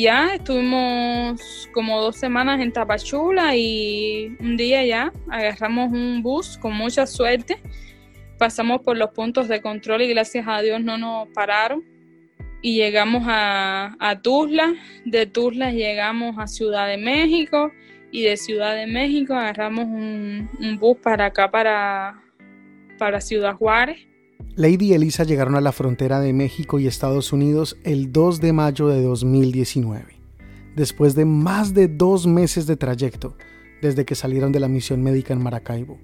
ya 0.00 0.34
estuvimos 0.34 1.68
como 1.74 2.00
dos 2.00 2.16
semanas 2.16 2.60
en 2.60 2.72
Tapachula 2.72 3.54
y 3.54 4.34
un 4.40 4.56
día 4.56 4.84
ya 4.86 5.12
agarramos 5.28 5.92
un 5.92 6.22
bus 6.22 6.56
con 6.56 6.72
mucha 6.72 7.06
suerte. 7.06 7.58
Pasamos 8.38 8.80
por 8.80 8.96
los 8.96 9.10
puntos 9.10 9.48
de 9.48 9.60
control 9.60 10.02
y 10.02 10.08
gracias 10.08 10.46
a 10.48 10.62
Dios 10.62 10.80
no 10.80 10.96
nos 10.96 11.28
pararon. 11.28 11.84
Y 12.62 12.76
llegamos 12.76 13.24
a, 13.26 13.94
a 14.00 14.22
Tuzla, 14.22 14.74
de 15.04 15.26
Tuzla 15.26 15.70
llegamos 15.70 16.36
a 16.38 16.46
Ciudad 16.46 16.88
de 16.88 16.96
México 16.96 17.70
y 18.10 18.22
de 18.22 18.38
Ciudad 18.38 18.74
de 18.74 18.86
México 18.86 19.34
agarramos 19.34 19.84
un, 19.84 20.48
un 20.58 20.78
bus 20.78 20.96
para 21.02 21.26
acá, 21.26 21.50
para, 21.50 22.22
para 22.96 23.20
Ciudad 23.20 23.54
Juárez 23.54 24.06
Lady 24.54 24.86
y 24.86 24.92
Elisa 24.94 25.24
llegaron 25.24 25.54
a 25.54 25.60
la 25.60 25.72
frontera 25.72 26.20
de 26.20 26.32
México 26.32 26.78
y 26.78 26.86
Estados 26.86 27.32
Unidos 27.32 27.76
el 27.84 28.10
2 28.10 28.40
de 28.40 28.52
mayo 28.54 28.88
de 28.88 29.02
2019, 29.02 30.18
después 30.74 31.14
de 31.14 31.26
más 31.26 31.74
de 31.74 31.88
dos 31.88 32.26
meses 32.26 32.66
de 32.66 32.76
trayecto 32.76 33.36
desde 33.82 34.06
que 34.06 34.14
salieron 34.14 34.52
de 34.52 34.60
la 34.60 34.68
misión 34.68 35.02
médica 35.02 35.34
en 35.34 35.42
Maracaibo. 35.42 35.98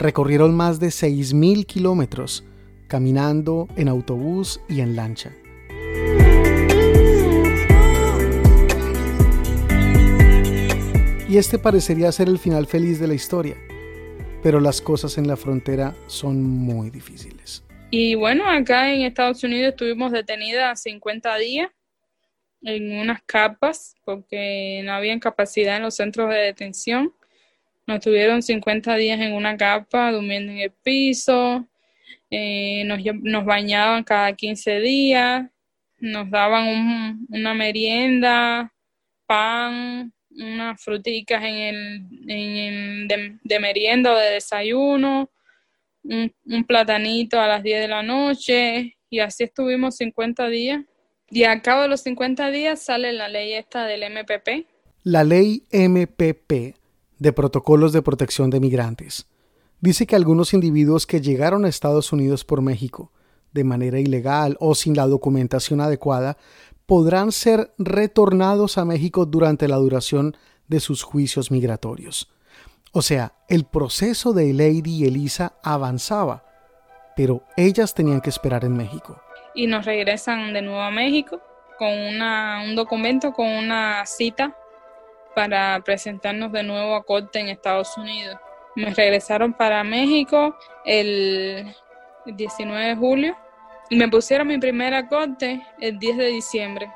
Recorrieron 0.00 0.56
más 0.56 0.80
de 0.80 0.88
6.000 0.88 1.64
kilómetros 1.64 2.44
caminando 2.88 3.68
en 3.76 3.88
autobús 3.88 4.60
y 4.68 4.80
en 4.80 4.96
lancha. 4.96 5.32
Y 11.28 11.38
este 11.38 11.58
parecería 11.58 12.10
ser 12.12 12.28
el 12.28 12.38
final 12.38 12.66
feliz 12.66 13.00
de 13.00 13.06
la 13.06 13.14
historia, 13.14 13.56
pero 14.46 14.60
las 14.60 14.80
cosas 14.80 15.18
en 15.18 15.26
la 15.26 15.36
frontera 15.36 15.92
son 16.06 16.40
muy 16.40 16.88
difíciles. 16.88 17.64
Y 17.90 18.14
bueno, 18.14 18.48
acá 18.48 18.94
en 18.94 19.00
Estados 19.00 19.42
Unidos 19.42 19.70
estuvimos 19.70 20.12
detenidas 20.12 20.82
50 20.82 21.36
días 21.38 21.68
en 22.62 22.96
unas 22.96 23.24
capas 23.24 23.96
porque 24.04 24.82
no 24.84 24.92
había 24.92 25.18
capacidad 25.18 25.78
en 25.78 25.82
los 25.82 25.96
centros 25.96 26.30
de 26.30 26.36
detención. 26.36 27.12
Nos 27.88 27.98
tuvieron 27.98 28.40
50 28.40 28.94
días 28.94 29.20
en 29.20 29.32
una 29.32 29.56
capa, 29.56 30.12
durmiendo 30.12 30.52
en 30.52 30.58
el 30.58 30.70
piso, 30.70 31.66
eh, 32.30 32.84
nos, 32.84 33.00
nos, 33.22 33.44
bañaban 33.44 34.04
cada 34.04 34.32
15 34.32 34.78
días, 34.78 35.50
nos 35.98 36.30
daban 36.30 37.26
una 37.30 37.52
merienda, 37.52 38.72
pan, 39.26 40.12
unas 40.36 40.82
fruticas 40.82 41.42
en 41.42 42.08
el, 42.28 43.08
de, 43.42 43.60
merienda 43.60 44.12
o 44.12 44.16
de 44.16 44.32
desayuno, 44.32 45.30
un, 46.04 46.32
un, 46.44 46.64
platanito 46.64 47.40
a 47.40 47.46
las 47.46 47.62
10 47.62 47.80
de 47.80 47.88
la 47.88 48.02
noche 48.02 48.96
y 49.10 49.20
así 49.20 49.44
estuvimos 49.44 49.96
50 49.96 50.48
días. 50.48 50.84
Y 51.28 51.44
a 51.44 51.60
cabo 51.60 51.82
de 51.82 51.88
los 51.88 52.02
50 52.02 52.50
días 52.50 52.80
sale 52.80 53.12
la 53.12 53.28
ley 53.28 53.54
esta 53.54 53.84
del 53.86 54.04
MPP. 54.10 54.66
La 55.02 55.24
ley 55.24 55.64
MPP 55.72 56.76
de 57.18 57.32
Protocolos 57.32 57.92
de 57.92 58.02
Protección 58.02 58.50
de 58.50 58.60
Migrantes 58.60 59.26
dice 59.80 60.06
que 60.06 60.16
algunos 60.16 60.54
individuos 60.54 61.06
que 61.06 61.20
llegaron 61.20 61.64
a 61.64 61.68
Estados 61.68 62.12
Unidos 62.12 62.44
por 62.44 62.62
México 62.62 63.12
de 63.52 63.64
manera 63.64 63.98
ilegal 63.98 64.56
o 64.60 64.74
sin 64.74 64.94
la 64.96 65.06
documentación 65.06 65.80
adecuada 65.80 66.36
podrán 66.86 67.32
ser 67.32 67.72
retornados 67.78 68.78
a 68.78 68.84
México 68.84 69.26
durante 69.26 69.68
la 69.68 69.76
duración 69.76 70.36
de 70.68 70.80
sus 70.80 71.02
juicios 71.02 71.50
migratorios. 71.50 72.30
O 72.92 73.02
sea, 73.02 73.34
el 73.48 73.64
proceso 73.64 74.32
de 74.32 74.52
Lady 74.52 75.02
y 75.02 75.06
Elisa 75.06 75.54
avanzaba, 75.62 76.44
pero 77.16 77.42
ellas 77.56 77.94
tenían 77.94 78.20
que 78.20 78.30
esperar 78.30 78.64
en 78.64 78.76
México. 78.76 79.20
Y 79.54 79.66
nos 79.66 79.84
regresan 79.84 80.52
de 80.52 80.62
nuevo 80.62 80.80
a 80.80 80.90
México 80.90 81.40
con 81.78 81.88
un 81.88 82.74
documento, 82.74 83.32
con 83.32 83.46
una 83.46 84.04
cita 84.06 84.56
para 85.34 85.80
presentarnos 85.84 86.52
de 86.52 86.62
nuevo 86.62 86.94
a 86.94 87.04
corte 87.04 87.40
en 87.40 87.48
Estados 87.48 87.96
Unidos. 87.98 88.38
Me 88.74 88.94
regresaron 88.94 89.52
para 89.52 89.84
México 89.84 90.56
el 90.84 91.74
19 92.26 92.86
de 92.86 92.96
julio 92.96 93.36
me 93.90 94.08
pusieron 94.08 94.48
mi 94.48 94.58
primera 94.58 95.06
corte 95.08 95.62
el 95.80 95.98
10 95.98 96.16
de 96.16 96.26
diciembre. 96.26 96.90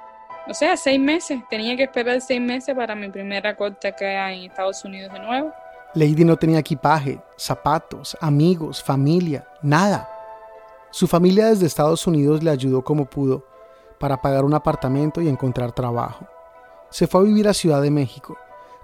O 0.49 0.55
sea, 0.55 0.77
seis 0.77 0.99
meses. 0.99 1.41
Tenía 1.49 1.77
que 1.77 1.85
esperar 1.85 2.21
seis 2.21 2.41
meses 2.41 2.75
para 2.75 2.95
mi 2.95 3.09
primera 3.09 3.55
corte 3.55 3.89
acá 3.89 4.33
en 4.33 4.51
Estados 4.51 4.85
Unidos 4.85 5.13
de 5.13 5.21
nuevo. 5.21 5.53
Lady 5.95 6.25
no 6.25 6.37
tenía 6.37 6.59
equipaje, 6.59 7.21
zapatos, 7.37 8.17
amigos, 8.21 8.83
familia, 8.83 9.47
nada. 9.63 10.09
Su 10.91 11.07
familia 11.07 11.47
desde 11.47 11.67
Estados 11.67 12.07
Unidos 12.07 12.43
le 12.43 12.51
ayudó 12.51 12.83
como 12.83 13.05
pudo 13.05 13.45
para 13.99 14.21
pagar 14.21 14.45
un 14.45 14.55
apartamento 14.55 15.21
y 15.21 15.29
encontrar 15.29 15.73
trabajo. 15.73 16.27
Se 16.91 17.07
fue 17.07 17.21
a 17.21 17.25
vivir 17.25 17.47
a 17.47 17.55
Ciudad 17.55 17.83
de 17.83 17.91
México 17.91 18.37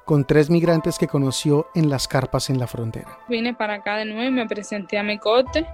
con 0.05 0.25
tres 0.25 0.51
migrantes 0.51 0.99
que 0.99 1.09
conoció 1.09 1.67
en 1.75 1.91
las 1.91 2.07
carpas 2.07 2.49
en 2.49 2.61
la 2.61 2.69
frontera. 2.69 3.19
Vine 3.29 3.55
para 3.55 3.75
acá 3.75 3.97
de 3.97 4.05
nuevo 4.05 4.23
y 4.23 4.31
me 4.31 4.47
presenté 4.47 4.99
a 4.99 5.03
mi 5.03 5.19
corte. 5.19 5.67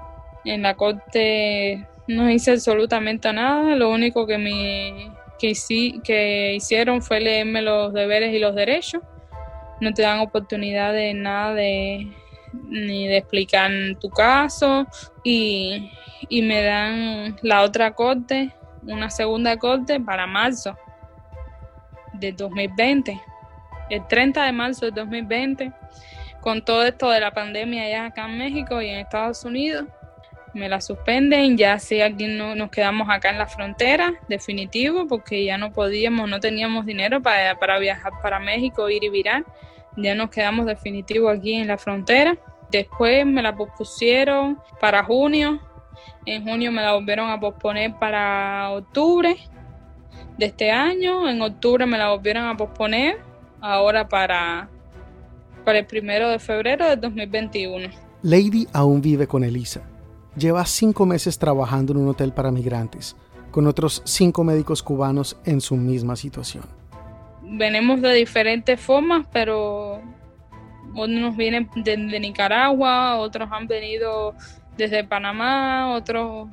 En 0.44 0.62
la 0.62 0.74
corte 0.74 1.86
no 2.16 2.30
hice 2.30 2.52
absolutamente 2.52 3.32
nada, 3.32 3.74
lo 3.74 3.90
único 3.90 4.26
que, 4.26 4.38
me, 4.38 5.10
que, 5.38 5.54
que 6.04 6.54
hicieron 6.54 7.02
fue 7.02 7.20
leerme 7.20 7.62
los 7.62 7.92
deberes 7.92 8.34
y 8.34 8.38
los 8.38 8.54
derechos. 8.54 9.02
No 9.80 9.92
te 9.92 10.02
dan 10.02 10.20
oportunidad 10.20 10.92
de 10.92 11.14
nada 11.14 11.54
de 11.54 12.12
ni 12.52 13.06
de 13.06 13.16
explicar 13.16 13.70
tu 13.98 14.10
caso 14.10 14.86
y, 15.24 15.90
y 16.28 16.42
me 16.42 16.62
dan 16.62 17.36
la 17.42 17.62
otra 17.62 17.92
corte, 17.92 18.52
una 18.82 19.08
segunda 19.08 19.56
corte 19.56 19.98
para 19.98 20.26
marzo 20.26 20.76
de 22.12 22.32
2020, 22.32 23.20
el 23.88 24.06
30 24.06 24.44
de 24.44 24.52
marzo 24.52 24.84
de 24.84 24.92
2020, 24.92 25.72
con 26.42 26.62
todo 26.62 26.84
esto 26.84 27.08
de 27.08 27.20
la 27.20 27.32
pandemia 27.32 27.84
allá 27.84 28.06
acá 28.06 28.26
en 28.26 28.36
México 28.36 28.82
y 28.82 28.88
en 28.88 28.98
Estados 28.98 29.44
Unidos 29.44 29.86
me 30.54 30.68
la 30.68 30.80
suspenden, 30.80 31.56
ya 31.56 31.78
si 31.78 32.00
aquí 32.00 32.26
no, 32.26 32.54
nos 32.54 32.70
quedamos 32.70 33.08
acá 33.10 33.30
en 33.30 33.38
la 33.38 33.46
frontera, 33.46 34.14
definitivo, 34.28 35.06
porque 35.06 35.44
ya 35.44 35.56
no 35.56 35.72
podíamos, 35.72 36.28
no 36.28 36.40
teníamos 36.40 36.84
dinero 36.84 37.22
para, 37.22 37.58
para 37.58 37.78
viajar 37.78 38.12
para 38.22 38.38
México, 38.38 38.88
ir 38.90 39.04
y 39.04 39.08
virar, 39.08 39.44
ya 39.96 40.14
nos 40.14 40.30
quedamos 40.30 40.66
definitivo 40.66 41.28
aquí 41.28 41.54
en 41.54 41.68
la 41.68 41.78
frontera. 41.78 42.36
Después 42.70 43.26
me 43.26 43.42
la 43.42 43.54
pospusieron 43.54 44.58
para 44.80 45.04
junio, 45.04 45.60
en 46.26 46.44
junio 46.44 46.72
me 46.72 46.82
la 46.82 46.94
volvieron 46.94 47.30
a 47.30 47.38
posponer 47.38 47.94
para 47.98 48.70
octubre 48.70 49.36
de 50.38 50.46
este 50.46 50.70
año, 50.70 51.28
en 51.28 51.40
octubre 51.42 51.86
me 51.86 51.98
la 51.98 52.10
volvieron 52.10 52.46
a 52.46 52.56
posponer, 52.56 53.18
ahora 53.60 54.08
para, 54.08 54.68
para 55.64 55.78
el 55.78 55.86
primero 55.86 56.28
de 56.28 56.38
febrero 56.38 56.86
de 56.88 56.96
2021. 56.96 57.88
Lady 58.22 58.66
aún 58.72 59.00
vive 59.00 59.26
con 59.26 59.44
Elisa 59.44 59.82
lleva 60.36 60.64
cinco 60.64 61.06
meses 61.06 61.38
trabajando 61.38 61.92
en 61.92 61.98
un 61.98 62.08
hotel 62.08 62.32
para 62.32 62.50
migrantes, 62.50 63.16
con 63.50 63.66
otros 63.66 64.02
cinco 64.04 64.44
médicos 64.44 64.82
cubanos 64.82 65.36
en 65.44 65.60
su 65.60 65.76
misma 65.76 66.16
situación. 66.16 66.64
Venimos 67.42 68.00
de 68.00 68.14
diferentes 68.14 68.80
formas, 68.80 69.26
pero 69.32 70.00
unos 70.94 71.36
vienen 71.36 71.68
de, 71.76 71.96
Nicaragua, 71.96 73.16
otros 73.16 73.48
han 73.52 73.66
venido 73.66 74.34
desde 74.76 75.04
Panamá, 75.04 75.94
otros 75.94 76.48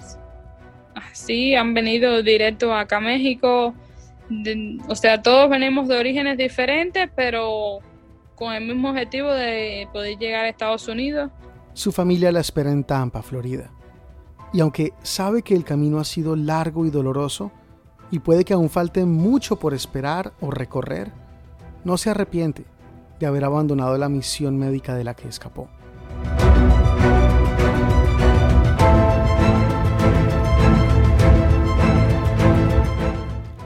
así 0.96 1.56
han 1.56 1.74
venido 1.74 2.22
directo 2.22 2.74
acá 2.76 2.98
a 2.98 3.02
México. 3.02 3.74
o 4.88 4.96
sea, 4.96 5.22
todos 5.22 5.50
venimos 5.50 5.88
de 5.88 5.98
orígenes 5.98 6.38
diferentes, 6.38 7.10
pero 7.16 7.80
con 8.36 8.54
el 8.54 8.66
mismo 8.66 8.90
objetivo 8.90 9.32
de 9.32 9.88
poder 9.92 10.18
llegar 10.18 10.46
a 10.46 10.50
Estados 10.50 10.88
Unidos 10.88 11.32
su 11.80 11.94
familia 11.94 12.34
la 12.34 12.42
espera 12.42 12.74
en 12.74 12.84
Tampa, 12.84 13.22
Florida. 13.22 13.72
Y 14.52 14.60
aunque 14.60 14.92
sabe 15.02 15.44
que 15.44 15.56
el 15.56 15.64
camino 15.64 15.98
ha 16.00 16.04
sido 16.04 16.36
largo 16.36 16.86
y 16.86 16.90
doloroso, 16.90 17.52
y 18.12 18.20
puede 18.20 18.44
que 18.44 18.54
aún 18.54 18.70
falte 18.70 19.06
mucho 19.06 19.56
por 19.56 19.74
esperar 19.74 20.34
o 20.42 20.52
recorrer, 20.52 21.14
no 21.86 21.98
se 21.98 22.10
arrepiente 22.10 22.66
de 23.18 23.26
haber 23.28 23.46
abandonado 23.46 23.98
la 23.98 24.10
misión 24.10 24.58
médica 24.58 24.94
de 24.94 25.06
la 25.06 25.14
que 25.14 25.30
escapó. 25.30 25.70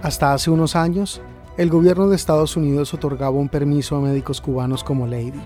Hasta 0.04 0.34
hace 0.34 0.52
unos 0.52 0.76
años, 0.76 1.20
el 1.58 1.72
gobierno 1.72 2.10
de 2.10 2.16
Estados 2.16 2.56
Unidos 2.58 2.94
otorgaba 2.94 3.36
un 3.36 3.50
permiso 3.50 3.96
a 3.96 4.02
médicos 4.02 4.40
cubanos 4.40 4.84
como 4.84 5.08
Lady 5.08 5.42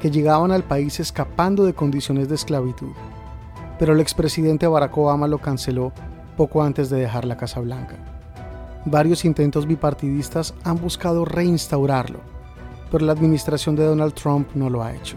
que 0.00 0.10
llegaban 0.10 0.52
al 0.52 0.64
país 0.64 1.00
escapando 1.00 1.64
de 1.64 1.74
condiciones 1.74 2.28
de 2.28 2.34
esclavitud, 2.34 2.92
pero 3.78 3.92
el 3.92 4.00
expresidente 4.00 4.66
Barack 4.66 4.96
Obama 4.96 5.26
lo 5.26 5.38
canceló 5.38 5.92
poco 6.36 6.62
antes 6.62 6.90
de 6.90 7.00
dejar 7.00 7.24
la 7.24 7.36
Casa 7.36 7.60
Blanca. 7.60 7.96
Varios 8.84 9.24
intentos 9.24 9.66
bipartidistas 9.66 10.54
han 10.62 10.80
buscado 10.80 11.24
reinstaurarlo, 11.24 12.20
pero 12.90 13.04
la 13.04 13.12
administración 13.12 13.74
de 13.74 13.84
Donald 13.84 14.14
Trump 14.14 14.48
no 14.54 14.70
lo 14.70 14.82
ha 14.82 14.94
hecho. 14.94 15.16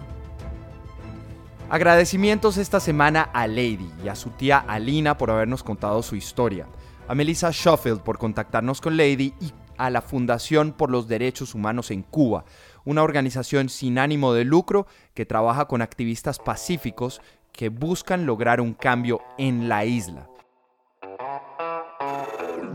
Agradecimientos 1.69 2.57
esta 2.57 2.79
semana 2.79 3.21
a 3.21 3.45
Lady 3.45 3.91
y 4.03 4.07
a 4.07 4.15
su 4.15 4.31
tía 4.31 4.57
Alina 4.57 5.17
por 5.17 5.29
habernos 5.29 5.61
contado 5.61 6.01
su 6.01 6.15
historia, 6.15 6.65
a 7.07 7.13
Melissa 7.13 7.51
Schofield 7.51 8.01
por 8.01 8.17
contactarnos 8.17 8.81
con 8.81 8.97
Lady 8.97 9.35
y 9.39 9.53
a 9.77 9.89
la 9.89 10.01
Fundación 10.01 10.71
por 10.71 10.89
los 10.89 11.07
Derechos 11.07 11.53
Humanos 11.53 11.91
en 11.91 12.01
Cuba 12.01 12.43
una 12.85 13.03
organización 13.03 13.69
sin 13.69 13.99
ánimo 13.99 14.33
de 14.33 14.45
lucro 14.45 14.87
que 15.13 15.25
trabaja 15.25 15.65
con 15.65 15.81
activistas 15.81 16.39
pacíficos 16.39 17.21
que 17.51 17.69
buscan 17.69 18.25
lograr 18.25 18.61
un 18.61 18.73
cambio 18.73 19.21
en 19.37 19.69
la 19.69 19.85
isla. 19.85 20.27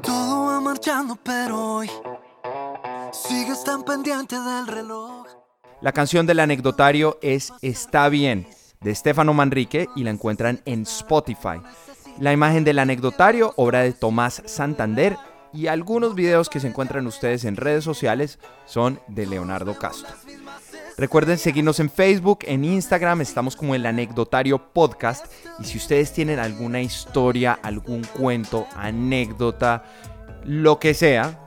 Todo 0.02 0.46
va 0.46 0.60
marchando, 0.60 1.16
pero 1.22 1.76
hoy 1.76 1.90
sigues 3.12 3.64
tan 3.64 3.84
pendiente 3.84 4.38
del 4.38 4.66
reloj. 4.66 5.26
La 5.80 5.92
canción 5.92 6.26
del 6.26 6.40
anecdotario 6.40 7.18
es 7.22 7.52
Está 7.62 8.08
bien, 8.08 8.46
de 8.80 8.94
Stefano 8.94 9.34
Manrique, 9.34 9.88
y 9.96 10.04
la 10.04 10.10
encuentran 10.10 10.60
en 10.64 10.82
Spotify. 10.82 11.60
La 12.18 12.32
imagen 12.32 12.64
del 12.64 12.78
anecdotario, 12.78 13.52
obra 13.56 13.80
de 13.80 13.92
Tomás 13.92 14.42
Santander, 14.46 15.16
y 15.54 15.68
algunos 15.68 16.14
videos 16.14 16.48
que 16.48 16.58
se 16.58 16.66
encuentran 16.66 17.06
ustedes 17.06 17.44
en 17.44 17.56
redes 17.56 17.84
sociales 17.84 18.38
son 18.66 19.00
de 19.06 19.26
Leonardo 19.26 19.78
Castro. 19.78 20.12
Recuerden 20.96 21.38
seguirnos 21.38 21.80
en 21.80 21.90
Facebook, 21.90 22.40
en 22.42 22.64
Instagram, 22.64 23.20
estamos 23.20 23.56
como 23.56 23.74
el 23.74 23.86
anecdotario 23.86 24.72
podcast 24.72 25.26
y 25.58 25.64
si 25.64 25.78
ustedes 25.78 26.12
tienen 26.12 26.38
alguna 26.38 26.82
historia, 26.82 27.58
algún 27.62 28.02
cuento, 28.02 28.66
anécdota, 28.76 29.84
lo 30.44 30.78
que 30.78 30.94
sea, 30.94 31.46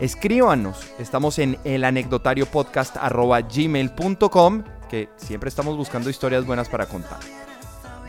escríbanos. 0.00 0.78
Estamos 0.98 1.38
en 1.38 1.58
el 1.64 1.84
anecdotario 1.84 2.46
podcast 2.46 2.96
gmail.com 2.96 4.64
que 4.90 5.08
siempre 5.16 5.48
estamos 5.48 5.76
buscando 5.76 6.10
historias 6.10 6.44
buenas 6.44 6.68
para 6.68 6.86
contar. 6.86 7.20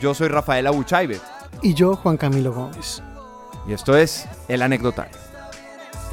Yo 0.01 0.13
soy 0.13 0.27
Rafaela 0.27 0.71
Buchaibe. 0.71 1.19
Y 1.61 1.73
yo, 1.75 1.95
Juan 1.95 2.17
Camilo 2.17 2.51
Gómez. 2.51 3.01
Y 3.65 3.71
esto 3.71 3.95
es 3.95 4.27
El 4.49 4.61
Anecdotario 4.61 5.32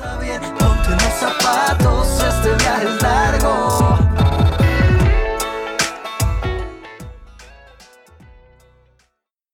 Está 0.01 0.17
zapatos, 1.11 2.09
este 2.23 2.55
viaje 2.55 2.87
es 2.87 3.03
largo. 3.03 3.99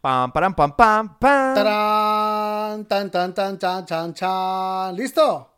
Pam, 0.00 0.30
pam, 0.30 0.54
pam, 0.54 1.18
pam. 1.18 1.54
Tarán, 1.54 2.84
tan, 2.84 3.10
tan, 3.10 3.34
tan, 3.34 3.58
chan, 3.58 3.84
chan, 3.86 4.14
chan. 4.14 4.94
¿Listo? 4.94 5.55